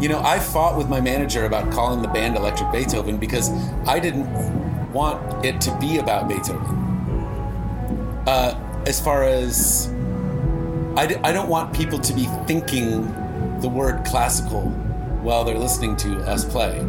[0.00, 3.50] you know, I fought with my manager about calling the band Electric Beethoven because
[3.86, 4.28] I didn't
[4.92, 6.76] want it to be about Beethoven.
[8.26, 9.88] Uh, as far as
[10.96, 13.06] I, d- I don't want people to be thinking
[13.60, 14.62] the word classical
[15.22, 16.80] while they're listening to us play.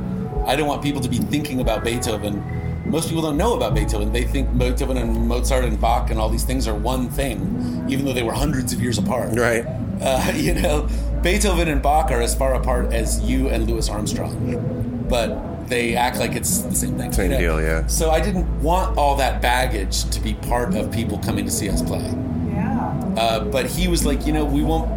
[0.46, 2.71] I don't want people to be thinking about Beethoven.
[2.92, 4.12] Most people don't know about Beethoven.
[4.12, 8.04] They think Beethoven and Mozart and Bach and all these things are one thing, even
[8.04, 9.30] though they were hundreds of years apart.
[9.32, 9.66] right.
[10.02, 10.90] Uh, you know,
[11.24, 16.18] Beethoven and Bach are as far apart as you and Louis Armstrong, but they act
[16.18, 17.14] like it's the same thing.
[17.14, 17.40] Same you know?
[17.40, 17.88] deal, yeah.
[17.88, 21.70] So I didn't want all that baggage to be part of people coming to see
[21.70, 22.04] us play.
[22.50, 23.14] Yeah.
[23.16, 24.90] Uh, but he was like, you know, we won't.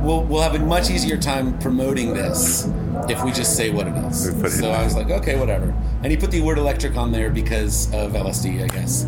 [0.00, 2.68] We'll we'll have a much easier time promoting this
[3.10, 4.58] if we just say what it is.
[4.58, 5.74] So I was like, okay, whatever.
[6.02, 9.04] And he put the word electric on there because of LSD, I guess.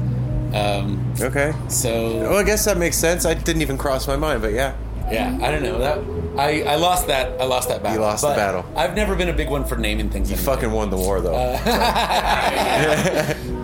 [0.54, 1.52] Um, Okay.
[1.68, 3.26] so Well, I guess that makes sense.
[3.26, 4.74] I didn't even cross my mind, but yeah.
[5.10, 5.98] yeah, I don't know that.
[6.38, 7.40] I, I lost that.
[7.40, 7.96] I lost that battle.
[7.98, 8.64] You lost the battle.
[8.76, 10.30] I've never been a big one for naming things.
[10.30, 10.54] You anymore.
[10.54, 11.34] fucking won the war, though.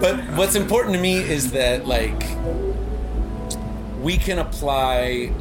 [0.00, 2.22] But what's important to me is that like
[4.02, 5.32] we can apply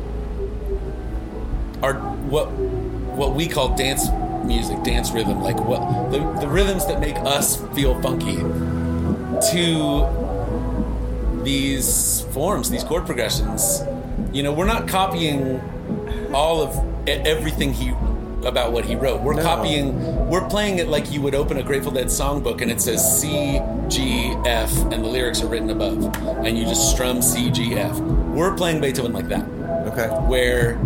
[1.82, 4.08] our what what we call dance
[4.46, 8.38] music, dance rhythm, like what the, the rhythms that make us feel funky
[9.52, 10.08] to
[11.44, 13.82] these forms, these chord progressions.
[14.32, 15.62] You know, we're not copying
[16.34, 17.94] all of everything he
[18.46, 19.22] about what he wrote.
[19.22, 20.28] We're copying.
[20.28, 23.62] We're playing it like you would open a Grateful Dead songbook and it says C,
[23.88, 26.04] G, F, and the lyrics are written above,
[26.46, 27.98] and you just strum C, G, F.
[28.00, 29.48] We're playing Beethoven like that,
[29.88, 30.08] okay.
[30.28, 30.78] where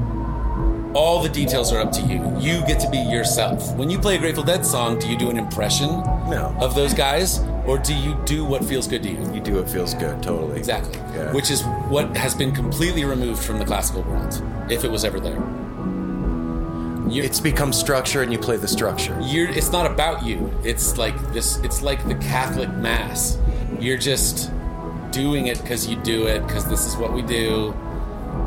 [0.94, 2.22] all the details are up to you.
[2.40, 3.76] You get to be yourself.
[3.76, 5.90] When you play a Grateful Dead song, do you do an impression
[6.30, 6.56] No.
[6.60, 9.20] of those guys, or do you do what feels good to you?
[9.34, 10.58] You do what feels good, totally.
[10.58, 10.98] Exactly.
[11.16, 11.32] Yeah.
[11.34, 15.20] Which is what has been completely removed from the classical world, if it was ever
[15.20, 15.38] there.
[17.10, 19.18] You're, It's become structure, and you play the structure.
[19.22, 20.52] you're, it's not about you.
[20.64, 21.58] It's like this.
[21.60, 23.38] It's like the Catholic Mass.
[23.80, 24.52] You're just
[25.12, 27.74] doing it because you do it because this is what we do,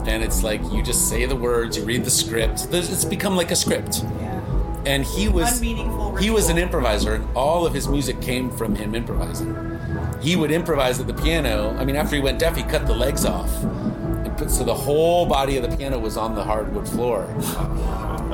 [0.06, 2.70] and it's like you just say the words, you read the script.
[2.70, 4.02] There's- It's become like a script.
[4.20, 4.40] Yeah.
[4.86, 5.60] And he was
[6.20, 9.54] he was an improviser, and all of his music came from him improvising.
[10.22, 11.74] he would improvise at the piano.
[11.78, 13.50] I mean, after he went deaf, he cut the legs off,
[14.36, 17.24] put, so the whole body of the piano was on the hardwood floor.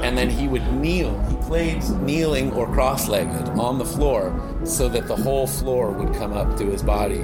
[0.02, 1.18] And then he would kneel.
[1.30, 4.32] He played kneeling or cross-legged on the floor,
[4.64, 7.22] so that the whole floor would come up to his body.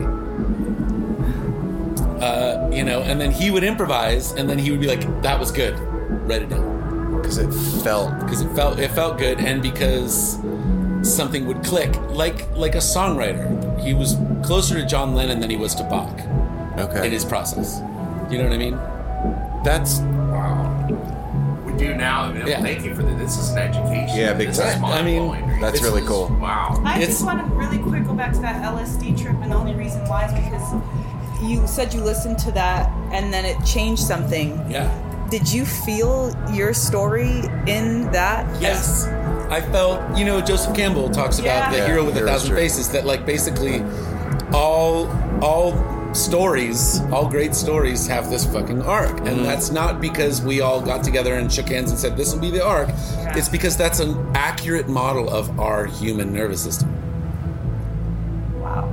[2.22, 5.40] Uh, you know, and then he would improvise, and then he would be like, "That
[5.40, 5.74] was good,
[6.28, 7.52] write it down." Because it
[7.82, 8.10] felt.
[8.20, 10.38] because it felt it felt good and because
[11.02, 13.42] something would click like like a songwriter
[13.80, 16.16] he was closer to john lennon than he was to bach
[16.78, 17.06] Okay.
[17.06, 17.80] in his process
[18.30, 18.78] you know what i mean
[19.64, 19.98] That's
[20.30, 20.68] wow.
[21.66, 22.22] We do now.
[22.24, 22.60] I mean, Yeah.
[22.60, 23.18] thank you for that.
[23.18, 24.16] This is an education.
[24.18, 24.84] Yeah, big this time.
[24.84, 25.60] I mean, mind-blowing.
[25.60, 26.26] that's This really is- cool.
[26.40, 26.80] Wow.
[26.84, 29.56] I It's- just want to really quick go back to that LSD trip, and the
[29.56, 30.66] only reason why is because
[31.42, 34.48] you said you listened to that and then it changed something.
[34.70, 34.88] yeah
[35.30, 38.44] Did you feel your story in that?
[38.60, 39.06] yes
[39.50, 41.70] i felt you know joseph campbell talks about Yeah.
[41.72, 42.62] the Yeah, hero with a thousand Journey.
[42.62, 43.82] faces that like basically
[44.52, 45.08] all
[45.42, 45.72] all
[46.14, 49.44] stories all great stories have this fucking arc and Mm-hmm.
[49.44, 52.50] that's not because we all got together and shook hands and said this will be
[52.50, 52.88] the arc
[53.38, 56.88] it's because that's an accurate model of our human nervous system
[58.60, 58.92] Wow.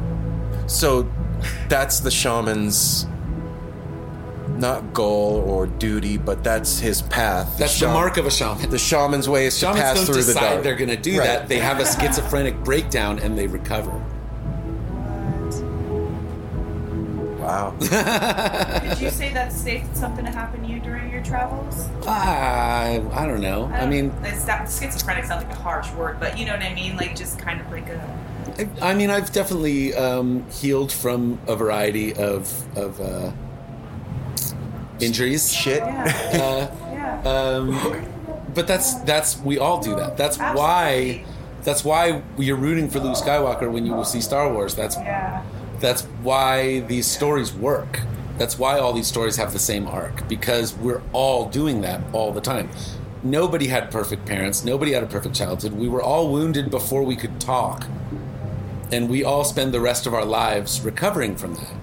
[0.67, 1.07] so.
[1.67, 3.05] That's the shaman's
[4.57, 7.57] not goal or duty, but that's his path.
[7.57, 10.15] that's the mark of a shaman The shaman's way is to Shamans pass don't through
[10.15, 10.63] the decide dark.
[10.63, 11.25] they're going to do Right.
[11.25, 11.47] that.
[11.47, 14.03] They have a schizophrenic breakdown and they recover.
[17.39, 17.71] Wow.
[17.79, 21.87] Did you say that's safe something to happen to you during your travels?
[22.05, 23.65] I, I don't know.
[23.73, 26.73] I mean, it's that schizophrenic sounds like a harsh word, but you know what I
[26.73, 26.95] mean?
[26.97, 28.19] Like just kind of like a.
[28.59, 33.31] I, I mean, I've definitely um, healed from a variety of of uh,
[34.99, 35.51] injuries.
[35.51, 35.81] Shit.
[35.81, 37.21] Uh, Yeah.
[37.23, 38.05] um,
[38.53, 40.17] but that's that's we all do that.
[40.17, 41.23] That's why
[41.63, 44.75] that's why you're rooting for Luke Skywalker when you see Star Wars.
[44.75, 45.43] That's yeah.
[45.79, 48.01] That's why these stories work.
[48.37, 52.31] That's why all these stories have the same arc because we're all doing that all
[52.33, 52.69] the time.
[53.23, 54.63] Nobody had perfect parents.
[54.63, 55.73] Nobody had a perfect childhood.
[55.73, 57.85] We were all wounded before we could talk.
[58.91, 61.73] And we all spend the rest of our lives recovering from that.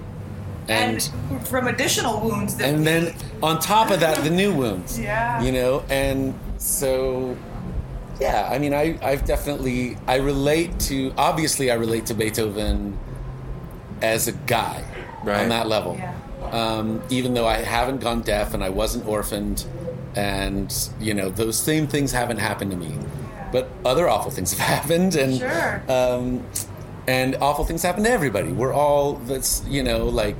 [0.69, 4.99] And, And from additional wounds that and then on top of that the new wounds.
[5.01, 5.41] Yeah.
[5.43, 7.37] You know, and so
[8.21, 12.99] yeah, I mean I I've definitely I relate to obviously I relate to Beethoven
[14.03, 14.83] as a guy
[15.23, 15.43] Right.
[15.43, 15.97] on that level.
[15.99, 16.15] Yeah.
[16.51, 19.65] Um, even though I haven't gone deaf and I wasn't orphaned
[20.17, 22.93] and you know those same things haven't happened to me.
[23.53, 25.83] But other awful things have happened and Sure.
[25.89, 26.45] um,
[27.09, 28.53] and awful things happen to everybody.
[28.53, 30.37] We're all that's you know like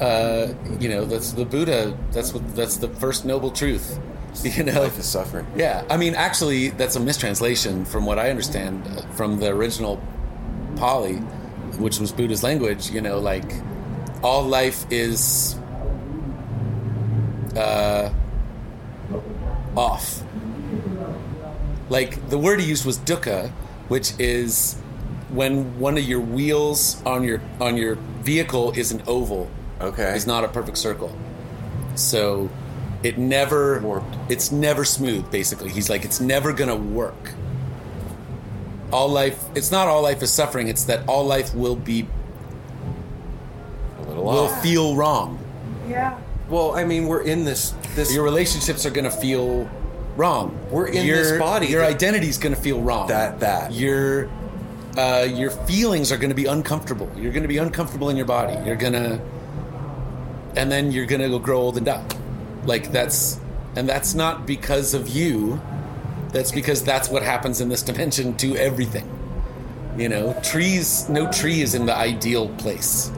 [0.00, 1.96] uh, you know that's the Buddha.
[2.12, 3.98] That's what that's the first noble truth.
[4.44, 5.44] You know, Life is suffering.
[5.56, 5.82] yeah.
[5.90, 10.00] I mean, actually, that's a mistranslation from what I understand uh, from the original
[10.76, 11.16] Pali,
[11.82, 12.90] which was Buddha's language.
[12.90, 13.50] You know, like
[14.22, 15.56] all life is
[17.56, 18.10] uh,
[19.76, 20.22] off.
[21.88, 23.50] Like the word he used was dukkha,
[23.88, 24.76] which is
[25.32, 29.48] when one of your wheels on your on your vehicle is an oval.
[29.80, 30.14] Okay.
[30.14, 31.14] Is not a perfect circle.
[31.94, 32.48] So
[33.02, 34.14] it never Warped.
[34.28, 35.30] It's never smooth.
[35.30, 37.32] Basically, he's like it's never gonna work.
[38.92, 39.42] All life.
[39.54, 40.68] It's not all life is suffering.
[40.68, 42.06] It's that all life will be
[43.98, 44.62] A little will off.
[44.62, 45.38] feel wrong.
[45.88, 46.18] Yeah.
[46.48, 47.72] Well, I mean, we're in this.
[47.94, 48.12] This.
[48.14, 49.68] Your relationships are gonna feel
[50.16, 50.58] wrong.
[50.70, 53.08] We're in your, this body Your that- identity's gonna feel wrong.
[53.08, 53.72] That- that.
[53.72, 54.28] Your
[54.96, 57.10] uh, your feelings are gonna be uncomfortable.
[57.16, 58.56] You're gonna be uncomfortable in your body.
[58.66, 59.20] You're gonna,
[60.56, 62.04] and then you're gonna go grow old and die.
[62.64, 63.40] Like that's,
[63.76, 65.60] and that's not because of you.
[66.32, 69.08] That's because that's what happens in this dimension to everything.
[69.96, 71.08] You know, trees.
[71.08, 73.10] No tree is in the ideal place.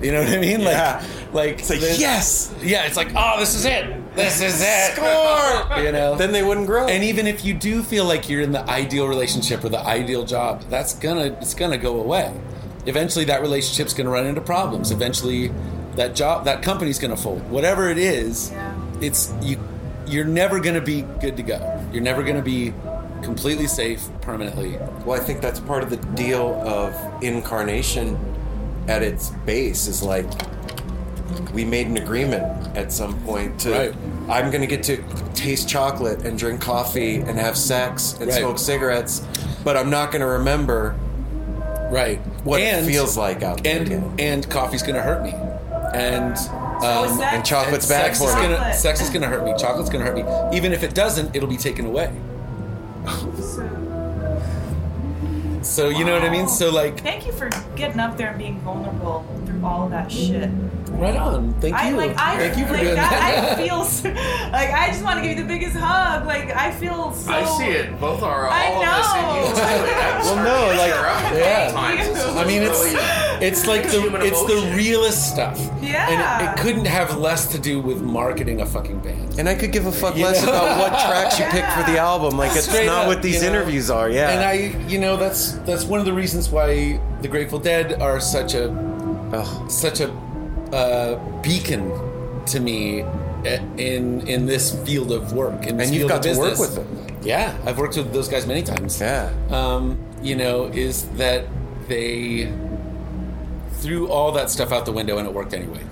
[0.00, 0.60] You know what I mean?
[0.60, 1.04] Yeah.
[1.32, 2.54] Like, like It's like, yes!
[2.62, 3.99] yeah, it's like, oh, this is it.
[4.14, 4.94] This is it.
[4.94, 5.78] Score!
[5.84, 6.16] You know.
[6.16, 6.86] Then they wouldn't grow.
[6.88, 10.24] and even if you do feel like you're in the ideal relationship or the ideal
[10.24, 12.32] job, that's gonna it's gonna go away.
[12.86, 14.90] Eventually, that relationship's gonna run into problems.
[14.90, 15.50] Eventually,
[15.96, 17.48] that job, that company's gonna fold.
[17.50, 18.74] Whatever it is, Yeah.
[19.00, 19.58] it's you.
[20.06, 21.58] You're never gonna be good to go.
[21.92, 22.74] You're never gonna be
[23.22, 24.76] completely safe permanently.
[25.04, 28.18] Well, I think that's part of the deal of incarnation
[28.88, 30.26] at its base is like
[31.52, 33.94] we made an agreement at some point to Right.
[34.28, 35.02] I'm going to get to
[35.34, 38.38] taste chocolate and drink coffee and have sex and Right.
[38.38, 39.22] smoke cigarettes,
[39.64, 40.94] but I'm not going to remember
[41.90, 42.20] Right.
[42.44, 43.76] what it feels like out there.
[43.78, 44.12] and again.
[44.18, 45.34] and coffee's gonna hurt me,
[45.92, 46.36] and
[46.84, 47.32] um, sex?
[47.34, 48.42] and chocolate's and bad for me.
[48.54, 49.52] gonna sex is gonna hurt me.
[49.58, 50.24] Chocolate's gonna hurt me.
[50.56, 52.10] Even if it doesn't, it'll be taken away.
[55.62, 56.48] So you know what I mean?
[56.48, 60.10] So like, Thank you for getting up there and being vulnerable through all of that
[60.10, 60.48] shit.
[60.90, 61.52] Right on.
[61.60, 61.96] Thank I you.
[61.96, 63.56] like I Thank you for like doing that.
[63.58, 66.26] I feel s- like I just want to give you the biggest hug.
[66.26, 67.30] Like I feel so.
[67.32, 67.98] I see it.
[68.00, 69.54] Both are all I of us in you know.
[69.54, 69.60] too.
[70.20, 71.72] Well, no, like, tear up at yeah.
[71.72, 72.18] times.
[72.36, 72.82] I mean, it's
[73.42, 75.58] it's like the it's the realest stuff.
[75.82, 76.08] Yeah.
[76.10, 79.38] And it, it couldn't have less to do with marketing a fucking band.
[79.38, 80.50] And I could give a fuck You less know?
[80.50, 82.36] about what tracks you picked for the album.
[82.36, 83.48] Like it's Straight not up, what these you know?
[83.56, 84.10] interviews are.
[84.10, 84.30] Yeah.
[84.30, 88.20] And I, you know, that's that's one of the reasons why the Grateful Dead are
[88.20, 88.68] such a
[89.68, 90.08] such a
[90.72, 91.90] uh, beacon
[92.46, 93.02] to me
[93.44, 95.66] eh, in in this field of work.
[95.66, 96.86] In this And you've got to work with them.
[97.22, 99.00] Yeah, I've worked with those guys many times.
[99.00, 99.32] Yeah.
[99.50, 101.46] Um, you know, is that
[101.88, 102.52] they
[103.80, 105.84] threw all that stuff out the window and it worked anyway.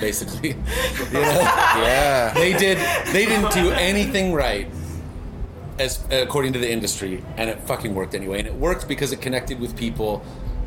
[0.00, 1.20] Basically, you know?
[1.20, 2.32] yeah.
[2.34, 2.78] they did.
[3.12, 4.66] They didn't do anything right,
[5.78, 8.38] as according to the industry, and it fucking worked anyway.
[8.40, 10.24] And it worked because it connected with people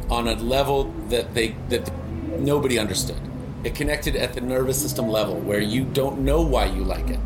[0.10, 1.92] on a level that they that
[2.40, 3.20] nobody understood.
[3.66, 7.20] It connected at the nervous system level where you don't know why you like it.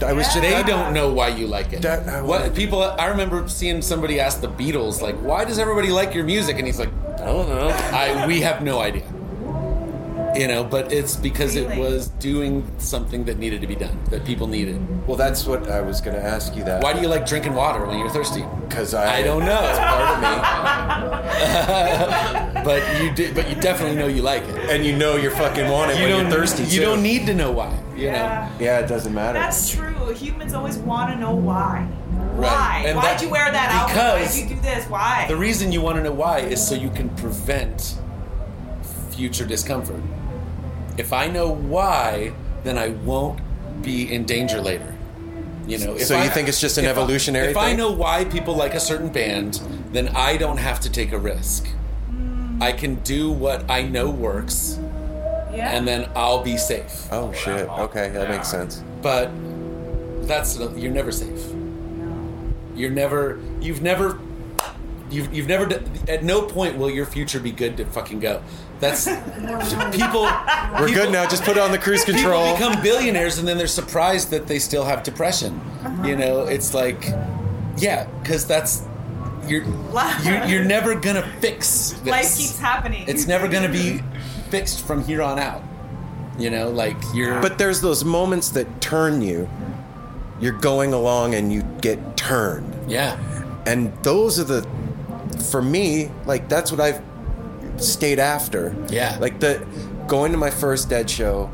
[0.00, 1.82] I was just They don't know why you like it.
[1.82, 2.80] That- I what people?
[2.82, 6.66] I remember seeing somebody ask the Beatles, like, "Why does everybody like your music?" And
[6.66, 7.68] he's like, "I don't know.
[7.92, 9.02] I we have no idea."
[10.36, 14.24] You know, but it's because it was doing something that needed to be done, that
[14.24, 14.78] people needed.
[15.06, 16.64] Well, that's what I was going to ask you.
[16.64, 18.44] That Why do you like drinking water when you're thirsty?
[18.68, 19.60] Because I, I don't know.
[19.62, 20.28] It's part of me.
[22.64, 24.56] But you did, but you definitely know you like it.
[24.70, 26.62] And you know you're fucking want it You when don't you're thirsty.
[26.62, 26.80] You too.
[26.80, 27.68] don't need to know why.
[27.94, 28.12] You know.
[28.12, 28.48] Yeah.
[28.58, 29.38] Yeah, it doesn't matter.
[29.38, 29.92] That's true.
[30.14, 31.86] Humans always want to know why.
[32.12, 32.38] Right.
[32.50, 32.84] Why?
[32.86, 33.94] And Why'd that- you wear that outfit?
[33.94, 34.86] because Why'd you do this?
[34.88, 35.26] Why?
[35.28, 37.98] The reason you want to know why is so you can prevent
[39.10, 40.00] future discomfort.
[40.96, 42.32] If I know why,
[42.62, 43.40] then I won't
[43.82, 44.94] be in danger later.
[45.66, 45.94] You know.
[45.94, 48.24] If So you I- think it's just an if I- evolutionary If I know why
[48.24, 49.60] people like a certain band,
[49.92, 51.66] then I don't have to take a risk.
[52.60, 54.78] I can do what I know works,
[55.52, 55.70] yeah.
[55.76, 57.08] and then I'll be safe.
[57.10, 57.68] Oh shit.
[57.68, 58.82] Okay, that makes sense.
[59.02, 59.30] But
[60.22, 61.42] that's you're never safe.
[62.76, 63.40] You're never.
[63.60, 64.18] You've never.
[65.10, 65.68] You've, you've never.
[66.08, 68.42] At no point will your future be good to fucking go.
[68.80, 69.04] That's
[69.96, 70.22] people.
[70.22, 71.26] We're people- good now.
[71.28, 72.52] Just put it on the cruise People control.
[72.54, 75.60] become billionaires and then they're surprised that they still have depression.
[75.84, 76.06] Uh-huh.
[76.06, 77.04] You know, it's like,
[77.78, 78.82] yeah, because that's
[79.46, 79.64] you're,
[80.24, 82.06] you're you're never gonna fix this.
[82.10, 83.04] Life keeps happening.
[83.06, 84.00] It's never gonna be
[84.50, 85.62] fixed from here on out.
[86.38, 87.40] You know, like you're.
[87.40, 89.48] But there's those moments that turn you.
[90.40, 92.90] You're going along and you get turned.
[92.90, 93.16] yeah,
[93.66, 94.68] And those are the
[95.50, 97.00] for me, like that's what I've
[97.76, 98.76] stayed after.
[98.88, 99.16] Yeah.
[99.20, 99.66] Like the
[100.06, 101.50] going to my first dead show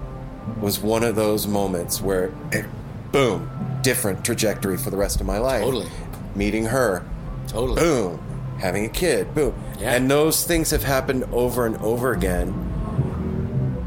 [0.61, 2.67] was one of those moments where it,
[3.13, 3.51] boom,
[3.83, 5.63] different trajectory for the rest of my life.
[5.63, 5.89] Totally.
[6.35, 7.05] Meeting her,
[7.47, 7.81] totally.
[7.81, 9.55] boom, having a kid, boom.
[9.79, 9.95] Yeah.
[9.95, 12.67] And those things have happened over and over again.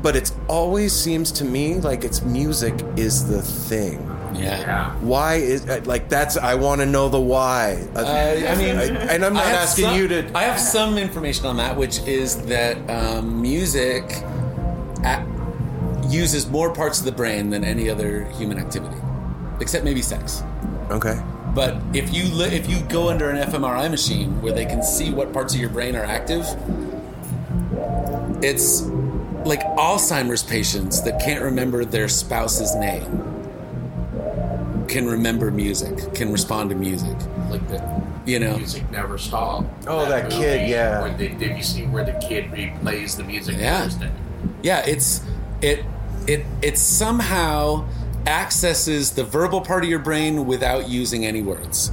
[0.02, 4.13] But it always seems to me like it's music is the thing.
[4.36, 4.92] Yeah.
[5.00, 7.86] Why is uh, like that's I want to know the why.
[7.96, 10.32] Uh, I mean, and I'm not asking some- you to.
[10.38, 14.04] I have some information on that, which is that um, music
[15.04, 15.26] a
[16.10, 18.98] uses more parts of the brain than any other human activity,
[19.60, 20.44] except maybe sex.
[20.92, 21.20] Okay.
[21.56, 25.12] But if you li- if you go under an fMRI machine where they can see
[25.12, 26.46] what parts of your brain are active,
[28.44, 28.82] it's
[29.46, 33.33] like Alzheimer's patients that can't remember their spouse's name
[34.88, 37.16] can remember music, can respond to music.
[37.50, 39.68] like the You know, music never stopped.
[39.88, 41.02] Oh, that kid, yeah.
[41.02, 43.58] Where they, did you see where the kid replays the music?
[43.58, 43.90] Yeah.
[44.62, 45.22] Yeah, it's
[45.62, 45.86] it
[46.28, 47.86] it it somehow
[48.26, 51.92] accesses the verbal part of your brain without using any words.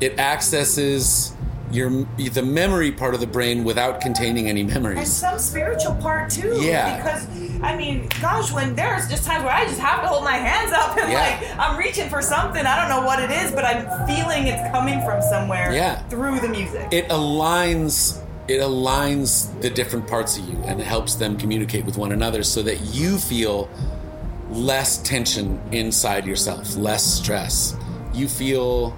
[0.00, 1.34] It accesses
[1.70, 5.12] your the memory part of the brain without containing any and memories.
[5.12, 6.56] some spiritual part too.
[6.60, 6.96] Yeah.
[6.96, 10.36] Because I mean, gosh, when there's just times where I just have to hold my
[10.36, 11.18] hands up and Yeah.
[11.20, 12.64] like I'm reaching for something.
[12.64, 15.72] I don't know what it is, but I'm feeling it's coming from somewhere.
[15.72, 15.96] Yeah.
[16.08, 16.86] Through the music.
[16.92, 21.96] it aligns it aligns the different parts of you and it helps them communicate with
[21.96, 23.70] one another so that you feel
[24.50, 27.74] less tension inside yourself less stress
[28.12, 28.94] you feel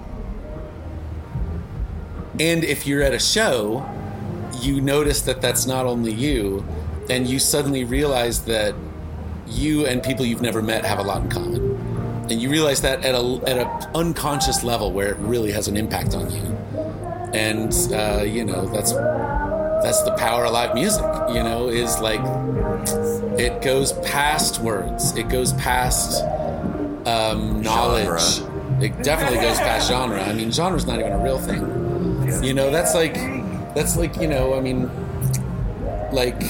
[2.41, 3.87] and if you're at a show
[4.61, 6.65] you notice that that's not only you
[7.09, 8.75] and you suddenly realize that
[9.47, 12.25] you and people you've never met have a lot in common.
[12.29, 15.77] And you realize that at a at a unconscious level where it really has an
[15.77, 16.41] impact on you.
[17.33, 22.19] And uh, you know that's that's the power of live music you know is like
[23.39, 25.15] it goes past words.
[25.15, 26.23] It goes past
[27.05, 28.41] um, knowledge.
[28.81, 30.21] It definitely goes past genre.
[30.21, 32.43] I mean genre's not even a real thing.
[32.43, 33.15] You know that's like
[33.77, 34.89] That's like you know, I mean,
[36.11, 36.41] like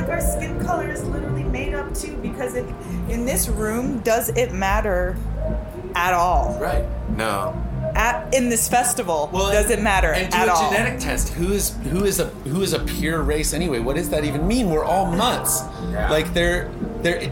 [0.00, 2.66] like our skin color is literally made up too because it,
[3.08, 5.16] in this room does it matter
[5.94, 6.84] at all right.
[7.16, 7.54] No.
[7.94, 11.30] at in this festival Well, does it matter And do at a all genetic test.
[11.34, 13.78] Who is who is a who is a pure race anyway?
[13.78, 14.70] What does that even mean?
[14.70, 15.62] We're all mutts.
[15.90, 16.10] yeah.
[16.10, 16.70] Like they're
[17.02, 17.28] they're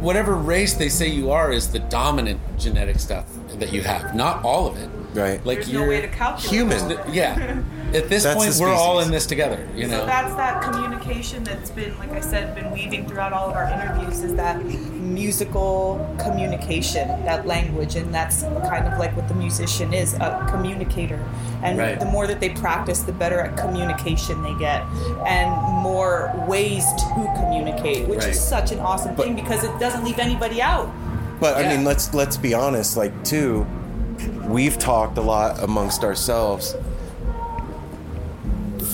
[0.00, 3.26] whatever race they say you are is the dominant genetic stuff
[3.58, 4.14] that you have.
[4.14, 4.88] Not all of it.
[5.12, 5.44] Right.
[5.44, 6.90] Like there's you're no way to calculate human.
[6.92, 7.00] it.
[7.12, 7.62] Yeah.
[7.92, 9.66] At this That's point, we're all in this together.
[9.74, 10.06] You know, So know.
[10.06, 14.22] that's that communication that's been, like I said, been weaving throughout all of our interviews
[14.22, 20.14] is that musical communication, that language, and that's kind of like what the musician is,
[20.14, 21.18] a communicator.
[21.64, 21.98] And Right.
[21.98, 24.82] the more that they practice, the better at communication they get,
[25.26, 25.50] and
[25.82, 28.28] more ways to communicate, which Right.
[28.28, 30.88] is such an awesome But- thing because it doesn't leave anybody out.
[31.40, 32.96] But I mean, let's let's be honest.
[32.96, 33.66] Like, too,
[34.46, 36.76] we've talked a lot amongst ourselves.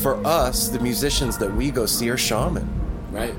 [0.07, 2.69] For us, the musicians that we go see are shaman.
[3.11, 3.35] right.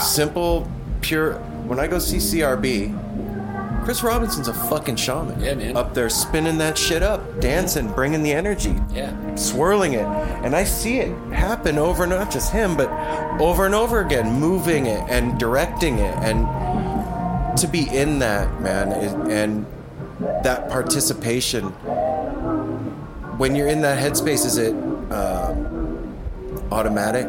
[0.00, 0.66] Simple,
[1.02, 1.34] pure.
[1.68, 5.38] When I go see CRB, Chris Robinson's a fucking shaman.
[5.38, 5.76] Yeah, man.
[5.76, 9.12] Up there spinning that shit up, dancing, bringing the energy, Yeah.
[9.34, 10.06] swirling it.
[10.42, 12.88] And I see it happen over and not just him, but
[13.38, 16.14] over and over again, moving it and directing it.
[16.22, 19.66] And to be in that, man, is, and
[20.44, 21.64] that participation,
[23.36, 24.74] when you're in that headspace, is it
[25.10, 25.54] uh,
[26.72, 27.26] automatic?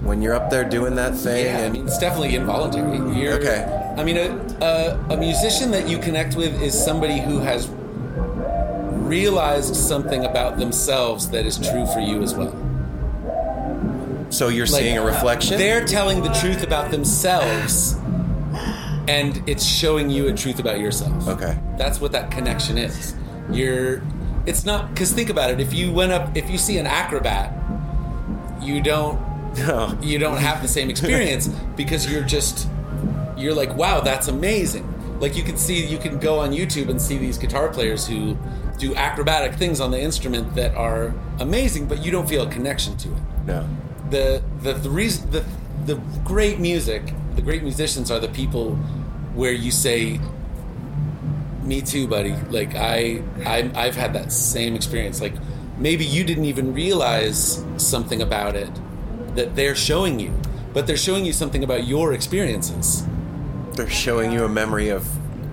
[0.00, 2.98] When you're up there doing that thing, Yeah, I mean, it's definitely involuntary.
[3.18, 3.94] You're, Okay.
[3.96, 4.28] I mean, a,
[5.10, 7.68] a, a musician that you connect with is somebody who has
[9.06, 12.52] realized something about themselves that is true for you as well.
[14.30, 15.58] so you're Like, seeing a reflection.
[15.58, 17.94] They're telling the truth about themselves,
[19.08, 21.28] and it's showing you a truth about yourself.
[21.28, 21.56] Okay.
[21.78, 23.14] That's what that connection is.
[23.50, 24.02] You're.
[24.46, 25.60] It's not because think about it.
[25.60, 27.52] If you went up, if you see an acrobat,
[28.64, 29.18] you don't
[29.58, 29.96] No.
[30.02, 32.68] you don't have the same experience because you're just
[33.36, 34.86] you're like wow that's amazing
[35.20, 38.36] like you can see you can go on youtube and see these guitar players who
[38.78, 42.96] do acrobatic things on the instrument that are amazing but you don't feel a connection
[42.96, 43.68] to it No.
[44.10, 45.44] the the, the reason the
[45.86, 47.02] the great music
[47.36, 48.74] the great musicians are the people
[49.34, 50.20] where you say
[51.62, 55.34] me too buddy like i, I i've had that same experience like
[55.78, 58.70] maybe you didn't even realize something about it
[59.34, 60.32] that they're showing you
[60.72, 63.04] but they're showing you something about your experiences
[63.74, 65.06] They're showing you a memory of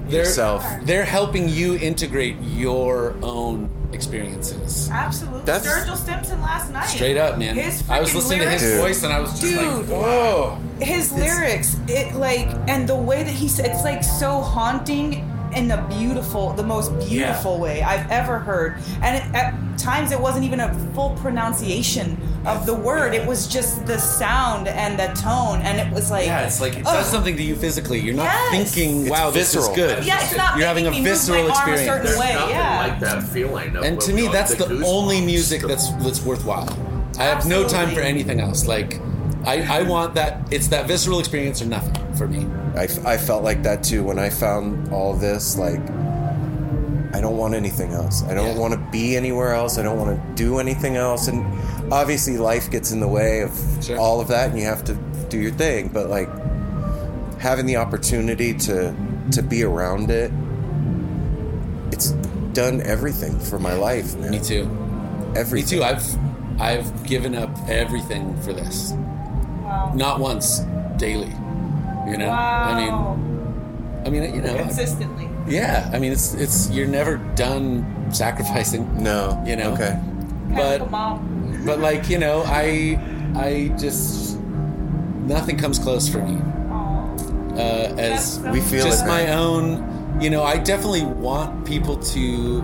[0.09, 0.63] they're, yourself.
[0.84, 5.41] they're helping you integrate your own experiences Absolutely.
[5.43, 6.86] That's- Sturgill Simpson last night.
[6.88, 9.32] straight up man His i was freaking listening to his lyrics- voice and i was
[9.32, 9.61] just Dude.
[9.61, 14.41] like whoa his lyrics it like and the way that he said it's like so
[14.41, 20.12] haunting in the beautiful the most beautiful way i've ever heard and it, at times
[20.12, 24.97] it wasn't even a full pronunciation of the word it was just the sound and
[24.99, 26.93] the tone and it was like Yeah, it's like it ugh.
[26.93, 27.99] does something to you physically.
[27.99, 28.74] You're not Yes.
[28.74, 29.64] thinking, It's "Wow, visceral.
[29.70, 32.10] this is good." yeah it's not You're having a me visceral my arm a experience.
[32.10, 33.76] certain way Nothing yeah like that feeling.
[33.76, 34.84] of- And to me, that's the goosebumps.
[34.86, 36.70] only music that's that's worthwhile.
[37.20, 38.66] I have no time for anything else.
[38.68, 38.99] Like,
[39.46, 40.52] I, I want that.
[40.52, 42.46] It's that visceral experience or nothing for me.
[42.78, 45.58] I, I felt like that too when I found all this.
[45.58, 45.80] Like,
[47.14, 48.24] I don't want anything else.
[48.24, 48.60] I don't Yeah.
[48.60, 49.78] want to be anywhere else.
[49.78, 51.28] I don't want to do anything else.
[51.28, 51.44] And
[51.92, 53.98] obviously, life gets in the way of Sure.
[53.98, 54.94] all of that, and you have to
[55.30, 55.89] do your thing.
[55.92, 56.30] But like,
[57.39, 58.94] having the opportunity to
[59.32, 60.32] to be around it,
[61.91, 62.11] it's
[62.53, 64.32] done everything for my life, man.
[64.32, 64.70] Me too.
[65.36, 65.80] Everything.
[65.80, 65.84] Me too.
[65.84, 68.94] I've I've given up everything for this.
[69.72, 70.60] Wow Not once,
[70.98, 71.34] daily.
[72.10, 72.27] You know.
[72.27, 74.56] wow I mean, I mean, you know.
[74.56, 75.89] consistently Yeah.
[75.93, 78.84] I mean, it's it's you're never done sacrificing.
[79.10, 79.41] No.
[79.45, 79.73] You know.
[79.73, 79.99] Okay.
[80.49, 81.31] But Come
[81.65, 82.98] but like you know i
[83.35, 84.38] i just
[85.27, 86.38] nothing comes close for me
[87.56, 89.38] uh, as That's We feel just it, my man.
[89.38, 92.64] own you know i definitely want people to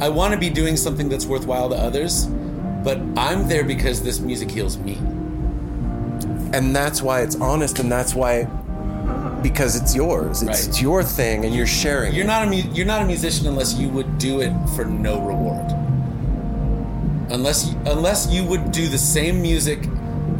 [0.00, 2.26] i want to be doing something that's worthwhile to others
[2.82, 4.98] but i'm there because this music heals me
[6.52, 8.44] and that's why it's honest and that's why
[9.42, 10.68] because it's yours it's, Right.
[10.68, 12.28] it's your thing and you're sharing you're it.
[12.28, 15.70] not a mu- you're not a musician unless you would do it for no reward
[17.30, 19.78] unless you, unless you would do the same music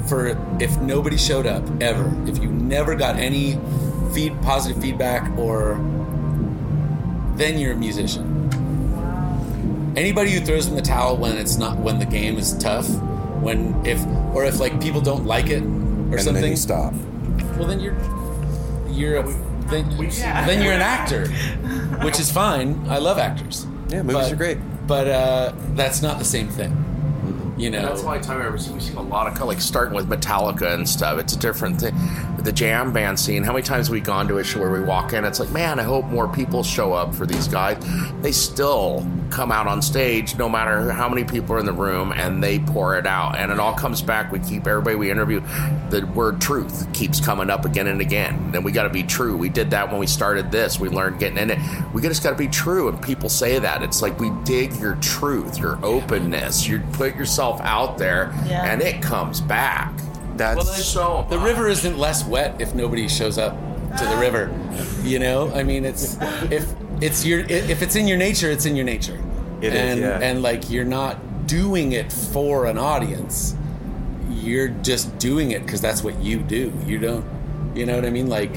[0.06, 3.58] for if nobody showed up ever if you never got any
[4.12, 5.74] feed positive feedback or
[7.36, 8.28] then you're a musician
[9.96, 12.88] anybody who throws in the towel when it's not when the game is tough
[13.40, 15.62] when if or if like people don't like it
[16.12, 16.92] or and something then you stop
[17.58, 17.96] well, then you're
[18.88, 19.22] you're a,
[19.68, 21.28] then, then you're an actor,
[22.04, 22.84] which is fine.
[22.88, 23.66] I love actors.
[23.88, 24.58] Yeah, movies But- are great.
[24.86, 27.54] but uh, that's not the same thing.
[27.56, 28.74] You know, that's why only time I've ever seen.
[28.74, 31.18] We've seen a lot of like starting with Metallica and stuff.
[31.18, 31.94] It's a different thing.
[32.42, 33.44] The jam band scene.
[33.44, 35.24] How many times have we gone to a show where we walk in?
[35.24, 37.76] It's like, man, I hope more people show up for these guys.
[38.20, 42.12] They still come out on stage, no matter how many people are in the room,
[42.12, 43.36] and they pour it out.
[43.38, 44.32] And it all comes back.
[44.32, 45.40] We keep everybody we interview.
[45.90, 48.50] The word truth keeps coming up again and again.
[48.50, 49.36] Then we got to be true.
[49.36, 50.80] We did that when we started this.
[50.80, 51.58] We learned getting in it.
[51.94, 52.88] We just got to be true.
[52.88, 53.84] And people say that.
[53.84, 56.66] It's like we dig your truth, your openness.
[56.66, 58.64] You put yourself out there, Yeah.
[58.64, 59.92] and it comes back.
[60.36, 63.56] That's Well, then, so the river isn't less wet if nobody shows up
[63.98, 64.50] to the river.
[65.02, 66.16] You know, I mean, it's
[66.50, 69.20] if it's your if it's in your nature, it's in your nature.
[69.60, 70.18] It is, and yeah.
[70.20, 73.54] and like you're not doing it for an audience.
[74.30, 76.72] You're just doing it because that's what you do.
[76.86, 77.24] You don't.
[77.74, 78.28] You know what I mean?
[78.28, 78.54] Like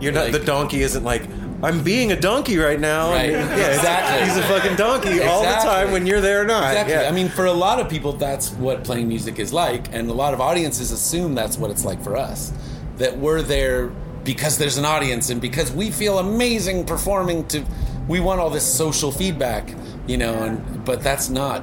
[0.00, 0.24] You're not.
[0.24, 1.22] like- the donkey isn't like.
[1.60, 3.10] I'm being a donkey right now.
[3.10, 3.30] Right.
[3.30, 4.26] Yeah, Exactly.
[4.28, 6.70] He's a fucking donkey all the time when you're there or not.
[6.70, 6.94] Exactly.
[6.94, 7.08] Yeah.
[7.08, 10.12] I mean, for a lot of people, that's what playing music is like, and a
[10.12, 12.52] lot of audiences assume that's what it's like for us.
[12.98, 13.88] That we're there
[14.24, 17.46] because there's an audience, and because we feel amazing performing.
[17.48, 17.64] To
[18.06, 19.74] we want all this social feedback,
[20.06, 21.62] you know, and but that's not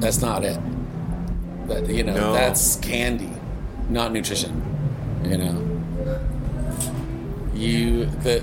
[0.00, 0.58] that's not it.
[1.68, 2.32] That you know, No.
[2.34, 3.32] that's candy,
[3.88, 4.62] not nutrition.
[5.24, 5.62] You know,
[7.54, 8.42] you the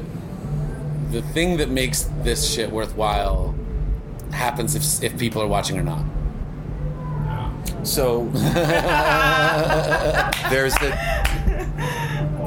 [1.14, 3.54] the thing that makes this shit worthwhile
[4.32, 6.04] happens if if people are watching or not.
[7.84, 8.26] So
[10.50, 10.92] there's the.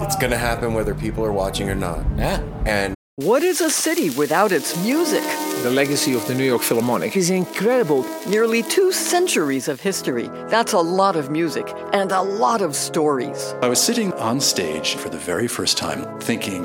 [0.06, 2.04] It's gonna happen whether people are watching or not.
[2.16, 2.40] Yeah.
[2.66, 5.24] And What is a city without its music?
[5.62, 8.04] The legacy of the New York Philharmonic is incredible.
[8.28, 10.28] Nearly two centuries of history.
[10.48, 13.54] That's a lot of music and a lot of stories.
[13.62, 16.62] I was sitting on stage for the very first time thinking,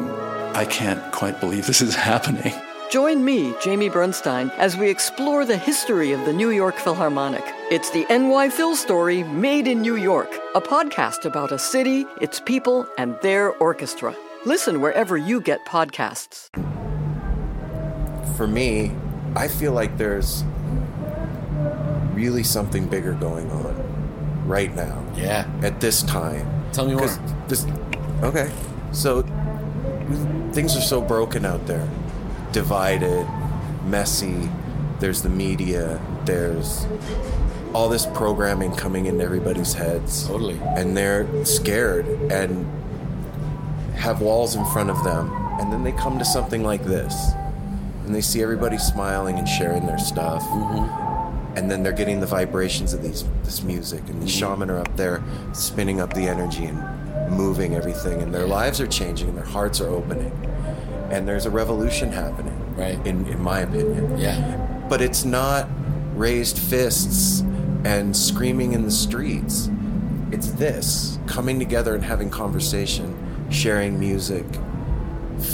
[0.53, 2.53] I can't quite believe this is happening.
[2.91, 7.43] Join me, Jamie Bernstein, as we explore the history of the New York Philharmonic.
[7.71, 12.41] It's the NY Phil story made in New York, a podcast about a city, its
[12.41, 14.13] people, and their orchestra.
[14.45, 16.49] Listen wherever you get podcasts.
[18.35, 18.91] for me,
[19.35, 20.43] I feel like there's
[22.13, 25.01] really something bigger going on right now.
[25.15, 25.47] Yeah.
[25.61, 26.47] At this time.
[26.73, 27.07] Tell me more.
[27.07, 27.65] 'Cause This,
[28.23, 28.49] okay.
[28.93, 29.21] So
[30.53, 31.87] things are so broken out there,
[32.51, 33.27] divided,
[33.85, 34.49] messy.
[34.99, 35.99] There's the media.
[36.25, 36.85] There's
[37.73, 40.27] all this programming coming into everybody's heads.
[40.27, 40.59] Totally.
[40.61, 42.65] And they're scared and
[43.95, 45.31] have walls in front of them.
[45.59, 47.31] And then they come to something like this.
[48.05, 50.43] And they see everybody smiling and sharing their stuff.
[50.43, 51.57] Mm-hmm.
[51.57, 54.01] And then they're getting the vibrations of these this music.
[54.01, 54.27] And the mm-hmm.
[54.27, 55.23] shaman are up there
[55.53, 56.79] spinning up the energy and
[57.31, 58.21] moving everything.
[58.21, 60.31] And their lives are changing and their hearts are opening.
[61.09, 62.57] And there's a revolution happening.
[62.75, 63.05] Right.
[63.05, 64.17] In in my opinion.
[64.17, 64.85] Yeah.
[64.89, 65.67] But it's not
[66.15, 67.41] raised fists
[67.83, 69.69] and screaming in the streets.
[70.31, 73.17] It's this coming together and having conversation,
[73.49, 74.45] sharing music,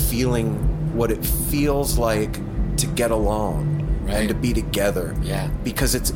[0.09, 0.55] feeling
[0.95, 2.33] what it feels like
[2.77, 5.15] to get along and to be together.
[5.21, 5.47] Yeah.
[5.63, 6.13] Because it's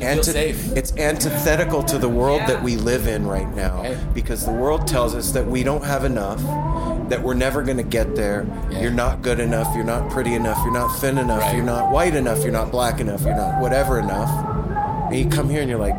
[0.00, 2.46] anti- it's antithetical to the world Yeah.
[2.48, 3.82] that we live in right now.
[3.82, 3.96] Right.
[4.14, 6.40] Because the world tells us that we don't have enough,
[7.08, 8.46] that we're never going to get there.
[8.70, 8.80] Yeah.
[8.80, 11.56] You're not good enough, you're not pretty enough, you're not thin enough, Right.
[11.56, 14.30] you're not white enough, you're not black enough, you're not whatever enough.
[15.10, 15.96] And you come here and you're like,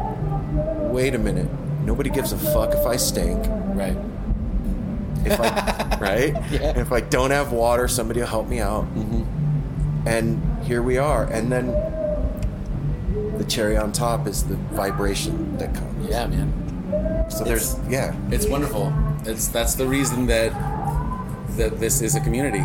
[0.92, 1.48] wait a minute.
[1.84, 3.46] Nobody gives a fuck if I stink.
[3.76, 3.98] Right.
[5.26, 6.34] If I, right?
[6.52, 6.80] Yeah.
[6.80, 8.86] If I don't have water, somebody will help me out.
[10.08, 11.24] And here we are.
[11.26, 11.70] And then
[13.38, 16.10] the cherry on top is the vibration that comes.
[16.10, 17.26] Yeah, man.
[17.30, 18.16] So there's, yeah.
[18.32, 18.94] It's wonderful.
[19.26, 20.52] It's that's the reason that
[21.58, 22.64] that this is a community.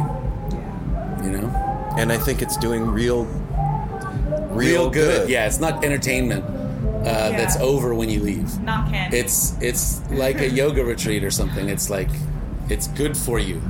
[1.25, 3.25] You know, And I think it's doing real,
[4.51, 5.29] real, good.
[5.29, 8.59] Yeah, it's not entertainment uh, that's over when you leave.
[8.63, 9.19] Not candy.
[9.19, 11.69] It's it's like a yoga retreat or something.
[11.69, 12.09] It's like
[12.69, 13.61] it's good for you.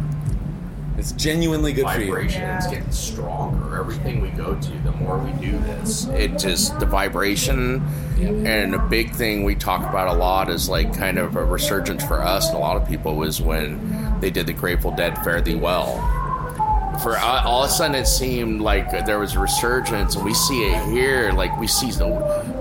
[0.97, 2.07] It's genuinely good for you.
[2.07, 3.79] vibration is getting stronger.
[3.79, 7.83] Everything we go to, the more we do this, it just the vibration.
[8.21, 12.05] And a big thing we talk about a lot is like kind of a resurgence
[12.05, 15.41] for us and a lot of people was when they did the Grateful Dead Fare
[15.41, 16.20] Thee Well.
[17.03, 20.35] For uh, all of a sudden, it seemed like there was a resurgence, and we
[20.35, 21.33] see it here.
[21.33, 22.05] Like we see the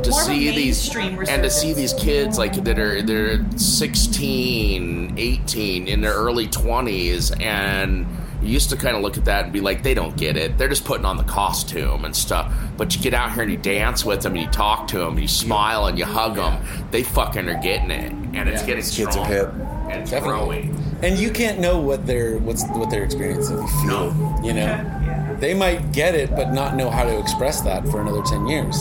[0.04, 5.14] to More see these mainstream and to see these kids like that are they're 16
[5.18, 8.06] 18 in their early 20s and
[8.42, 10.58] you used to kind of look at that and be like they don't get it
[10.58, 13.58] they're just putting on the costume and stuff but you get out here and you
[13.58, 16.64] dance with them and you talk to them and you smile and you hug them
[16.92, 18.68] they fucking are getting it and it's Yeah.
[18.68, 19.54] getting Kids are stronger hip.
[19.90, 20.62] and it's Definitely.
[20.68, 23.58] growing And you can't know what they're what's what they're experiencing.
[23.86, 28.02] no You know, they might get it, but not know how to express that for
[28.02, 28.78] another ten years.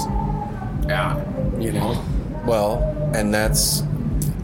[0.86, 1.22] yeah
[1.58, 2.02] You know,
[2.46, 2.82] Well,
[3.14, 3.82] and that's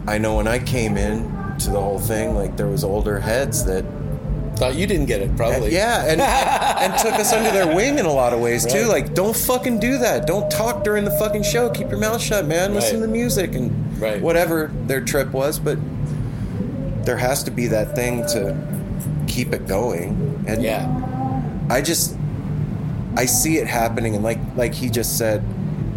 [0.07, 3.65] I know when I came in to the whole thing, like there was older heads
[3.65, 3.83] that
[4.55, 5.73] thought you didn't get it, probably.
[5.73, 6.21] yeah, and, and
[6.93, 8.85] and took us under their wing in a lot of ways too.
[8.85, 10.27] Like, don't fucking do that.
[10.27, 11.69] Don't talk during the fucking show.
[11.69, 12.73] Keep your mouth shut, man.
[12.73, 13.07] Listen Right.
[13.07, 14.21] to music and Right.
[14.21, 15.59] whatever their trip was.
[15.59, 15.77] But
[17.05, 18.55] there has to be that thing to
[19.27, 20.43] keep it going.
[20.47, 20.87] And Yeah.
[21.69, 22.15] I just
[23.17, 25.41] I see it happening, and like like he just said,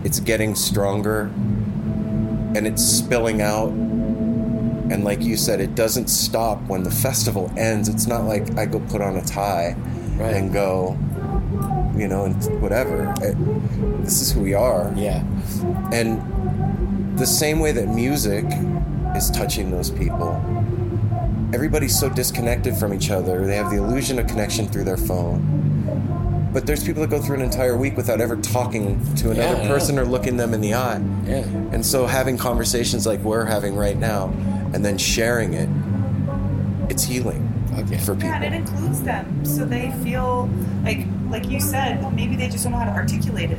[0.05, 1.23] it's getting stronger,
[2.55, 3.71] and it's spilling out.
[3.71, 7.89] And like you said, it doesn't stop when the festival ends.
[7.89, 9.77] It's not like I go put on a tie
[10.17, 10.35] Right.
[10.35, 10.97] and go,
[11.97, 13.13] you know, and whatever.
[13.21, 13.37] It-
[14.05, 14.91] this is who we are.
[14.97, 15.23] Yeah.
[15.93, 16.23] And
[17.19, 18.47] the same way that music
[19.15, 20.41] is touching those people,
[21.53, 23.47] everybody's so disconnected from each other.
[23.47, 25.55] They have the illusion of connection through their phone.
[26.53, 29.69] But there's people that go through an entire week without ever talking to another Yeah,
[29.69, 30.03] person know.
[30.03, 31.01] or looking them in the eye.
[31.27, 31.39] Yeah.
[31.73, 34.33] And so having conversations like we're having right now
[34.73, 35.69] and then sharing it,
[36.91, 37.45] it's healing
[37.79, 37.99] Okay.
[37.99, 38.31] for people.
[38.31, 40.49] Yeah, and it includes them, so they feel
[40.85, 43.59] like, like you said, maybe they just don't know how to articulate it.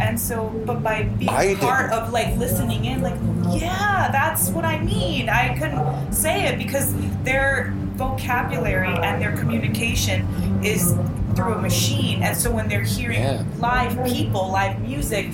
[0.00, 1.64] And so, but by being Mm-hmm.
[1.64, 2.02] I part didn't.
[2.04, 3.14] of like listening in, like,
[3.60, 5.28] yeah, that's what I mean.
[5.28, 6.94] I couldn't say it because
[7.24, 10.26] their vocabulary and their communication
[10.64, 10.94] is
[11.36, 13.42] through a machine, and so when they're hearing Yeah.
[13.58, 15.30] live people, live music.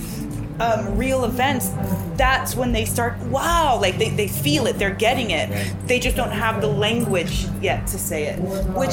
[0.60, 1.70] Um, real events
[2.16, 5.48] that's when they start wow like they, they feel it they're getting it
[5.86, 8.36] they just don't have the language yet to say it
[8.76, 8.90] which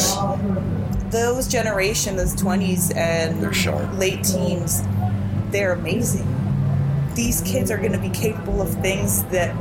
[1.12, 3.42] those generation those 20s and
[3.98, 4.82] late teens
[5.52, 6.28] they're amazing.
[7.16, 9.56] These kids are going to be capable of things that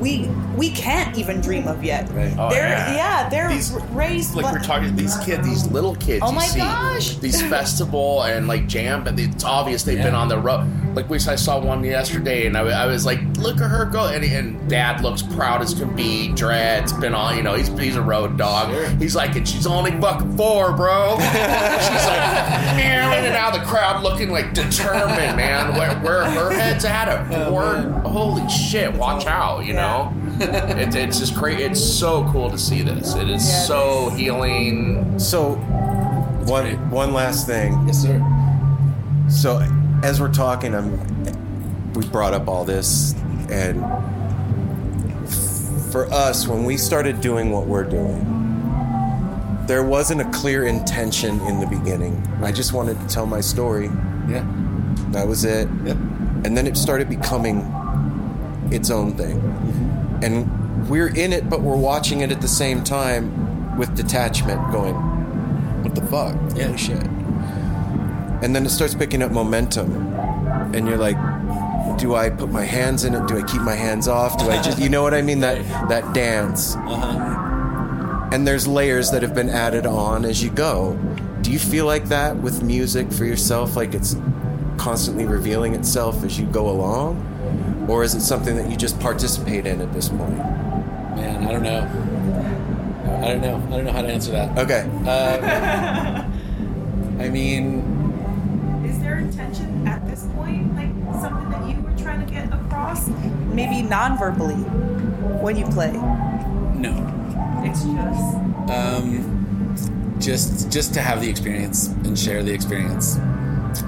[0.00, 2.34] we we can't even dream of yet Right.
[2.38, 2.94] Oh, they're yeah.
[2.94, 6.22] yeah, they're These- raised like bu- we're talking these kids, these little kids.
[6.24, 7.16] Oh you my see, gosh.
[7.16, 10.66] These festival and like jam, but it's obvious they've been on the road.
[10.94, 14.06] Like we, I saw one yesterday, and I, I was like, "Look at her go!"
[14.06, 16.32] And, and Dad looks proud as can be.
[16.32, 18.74] Dreads been on, you know, he's he's a road dog.
[19.00, 21.10] He's like, and she's only fucking four, bro.
[21.20, 21.26] she's
[22.06, 25.74] like, man, and now the crowd looking like determined, man.
[25.78, 27.06] Where, where her head's at?
[27.08, 28.10] A oh, four?
[28.10, 28.92] Holy shit!
[28.92, 30.14] Watch out, you know.
[30.40, 31.60] It, it's just great.
[31.60, 33.14] It's so cool to see this.
[33.14, 35.18] It is Yeah, it so healing.
[35.18, 35.56] So,
[36.46, 37.78] one one last thing.
[37.86, 38.18] Yes, sir.
[39.28, 39.58] So,
[40.02, 43.12] as we're talking, I'm, we brought up all this,
[43.50, 43.84] and
[45.92, 48.24] for us, when we started doing what we're doing,
[49.66, 52.16] there wasn't a clear intention in the beginning.
[52.42, 53.90] I just wanted to tell my story.
[54.28, 54.46] Yeah.
[55.10, 55.68] That was it.
[55.84, 55.96] Yep.
[56.44, 57.60] And then it started becoming
[58.72, 59.40] its own thing.
[60.22, 64.94] And we're in it, but we're watching it at the same time with detachment, going,
[65.82, 66.36] what the fuck?
[66.56, 66.66] Yeah.
[66.66, 67.02] Holy shit.
[68.42, 70.14] And then it starts picking up momentum.
[70.74, 71.16] And you're like,
[71.98, 73.26] do I put my hands in it?
[73.26, 74.38] Do I keep my hands off?
[74.38, 75.40] Do I just, you know what I mean?
[75.40, 76.76] That, that dance.
[76.76, 78.28] Uh-huh.
[78.32, 80.94] And there's layers that have been added on as you go.
[81.42, 83.76] Do you feel like that with music for yourself?
[83.76, 84.14] Like it's
[84.76, 87.26] constantly revealing itself as you go along?
[87.90, 90.36] Or is it something that you just participate in at this point?
[90.36, 91.80] Man, I don't know.
[93.20, 93.56] I don't know.
[93.56, 94.56] I don't know how to answer that.
[94.56, 94.88] Okay.
[97.18, 97.80] I mean,
[98.86, 100.88] Is there intention at this point, like
[101.20, 103.08] something that you were trying to get across?
[103.52, 104.54] Maybe non-verbally
[105.42, 105.90] when you play.
[105.92, 107.16] no.
[107.64, 108.36] It's just
[108.70, 109.74] Um,
[110.18, 113.18] just just to have the experience and share the experience.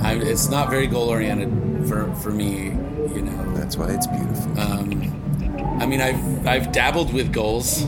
[0.03, 2.77] I, it's not very goal oriented for for me,
[3.15, 3.55] you know.
[3.55, 4.61] That's why it's beautiful.
[4.61, 7.85] Um, I mean, I've I've dabbled with goals,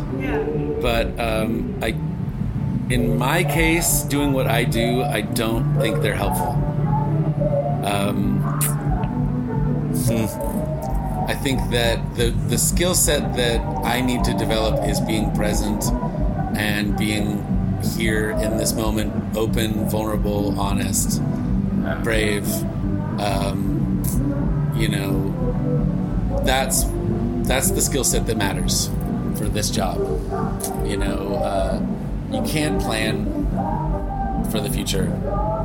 [0.81, 1.89] but um, I,
[2.91, 6.53] in my case, doing what I do, I don't think they're helpful.
[7.85, 8.43] Um,
[11.29, 15.85] I think that the the skill set that I need to develop is being present
[16.57, 17.43] and being
[17.97, 21.23] here in this moment, open, vulnerable, honest,
[22.03, 22.47] brave.
[23.21, 23.74] Um,
[24.75, 26.85] you know, that's
[27.47, 28.89] that's the skill set that matters
[29.37, 29.99] for this job.
[30.87, 31.81] You know, uh,
[32.31, 33.27] you can't plan
[34.51, 35.13] for the future.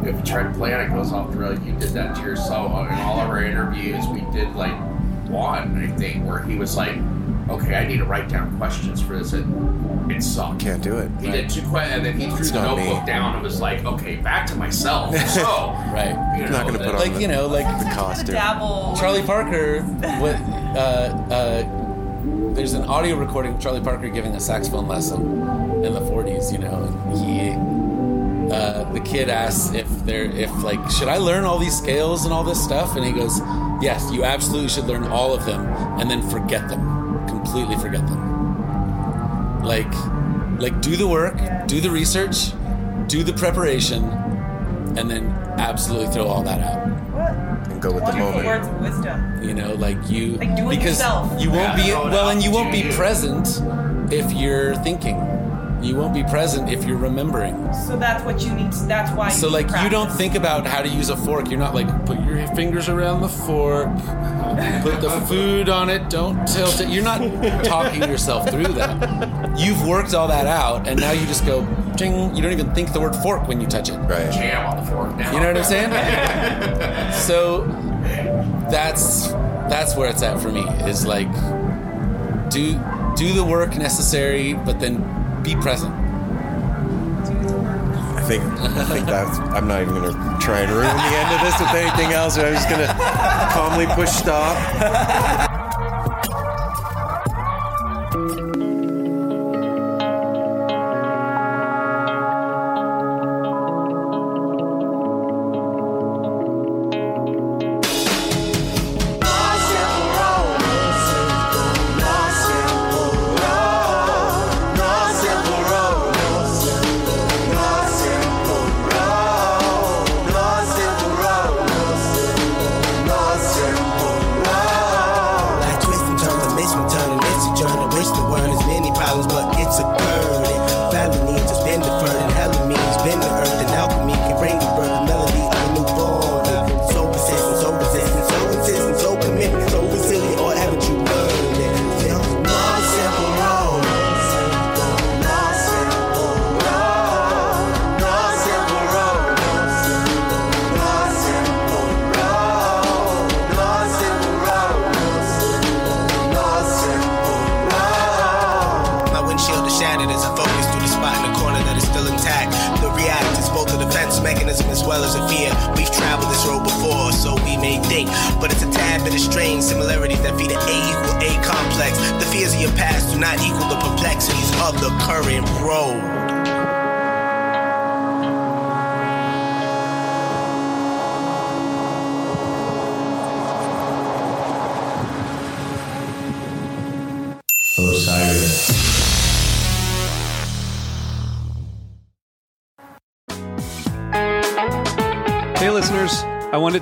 [0.06, 1.60] If you try to plan, it goes off the rail.
[1.60, 4.08] You did that to yourself in all of our interviews.
[4.08, 4.74] We did like
[5.30, 6.98] one, I think, where he was like,
[7.50, 10.60] "Okay, I need to write down questions for this," and it sucked.
[10.60, 11.10] Can't do it.
[11.22, 13.06] He did two questions, and then he threw It's the notebook me.
[13.06, 15.42] down and was like, "Okay, back to myself." So,
[15.94, 16.16] Right.
[16.38, 18.36] you I'm not going to put that- on Like the, you know, like the costume.
[18.36, 18.96] Dabble.
[19.00, 19.82] Charlie Parker.
[20.20, 20.36] What?
[20.76, 25.22] Uh, uh, there's an audio recording of Charlie Parker giving a saxophone lesson
[25.84, 26.52] in the 40s.
[26.52, 27.80] You know, and he.
[28.54, 32.34] Uh, the kid asks if they're if like should I learn all these scales and
[32.34, 33.40] all this stuff, and he goes,
[33.80, 35.68] Yes, you absolutely should learn all of them
[36.00, 37.28] and then forget them.
[37.28, 38.29] Completely forget them.
[39.70, 39.94] Like
[40.60, 41.38] like do the work,
[41.68, 42.54] do the research,
[43.06, 44.04] do the preparation,
[44.98, 45.28] and then
[45.60, 46.88] absolutely throw all that out.
[47.70, 48.48] And go with the moment.
[48.48, 49.44] words of wisdom.
[49.44, 51.40] You know, like you Like do it because yourself.
[51.40, 53.62] you won't be well and you won't be present
[54.12, 55.18] if you're thinking.
[55.84, 57.72] You won't be present if you're remembering.
[57.74, 58.74] So that's what you need.
[58.74, 59.30] That's why.
[59.30, 61.48] So you like need you don't think about how to use a fork.
[61.48, 63.88] You're not like put your fingers around the fork,
[64.82, 66.90] put the food on it, don't tilt it.
[66.90, 67.20] You're not
[67.64, 69.58] talking yourself through that.
[69.58, 71.66] You've worked all that out, and now you just go
[71.96, 72.36] ding.
[72.36, 73.98] You don't even think the word fork when you touch it.
[73.98, 74.32] Right.
[74.32, 75.32] Jam on the fork now.
[75.34, 77.12] You know what I'm saying?
[77.28, 77.66] so
[78.70, 79.28] that's
[79.70, 80.62] that's where it's at for me.
[80.90, 81.32] Is like
[82.50, 82.74] do
[83.16, 85.94] do the work necessary, but then be present.
[88.30, 88.44] I think
[88.78, 89.40] I think that's.
[89.40, 92.38] I'm not even gonna try and ruin the end of this with anything else.
[92.38, 92.86] I'm just gonna
[93.52, 95.49] calmly push stop.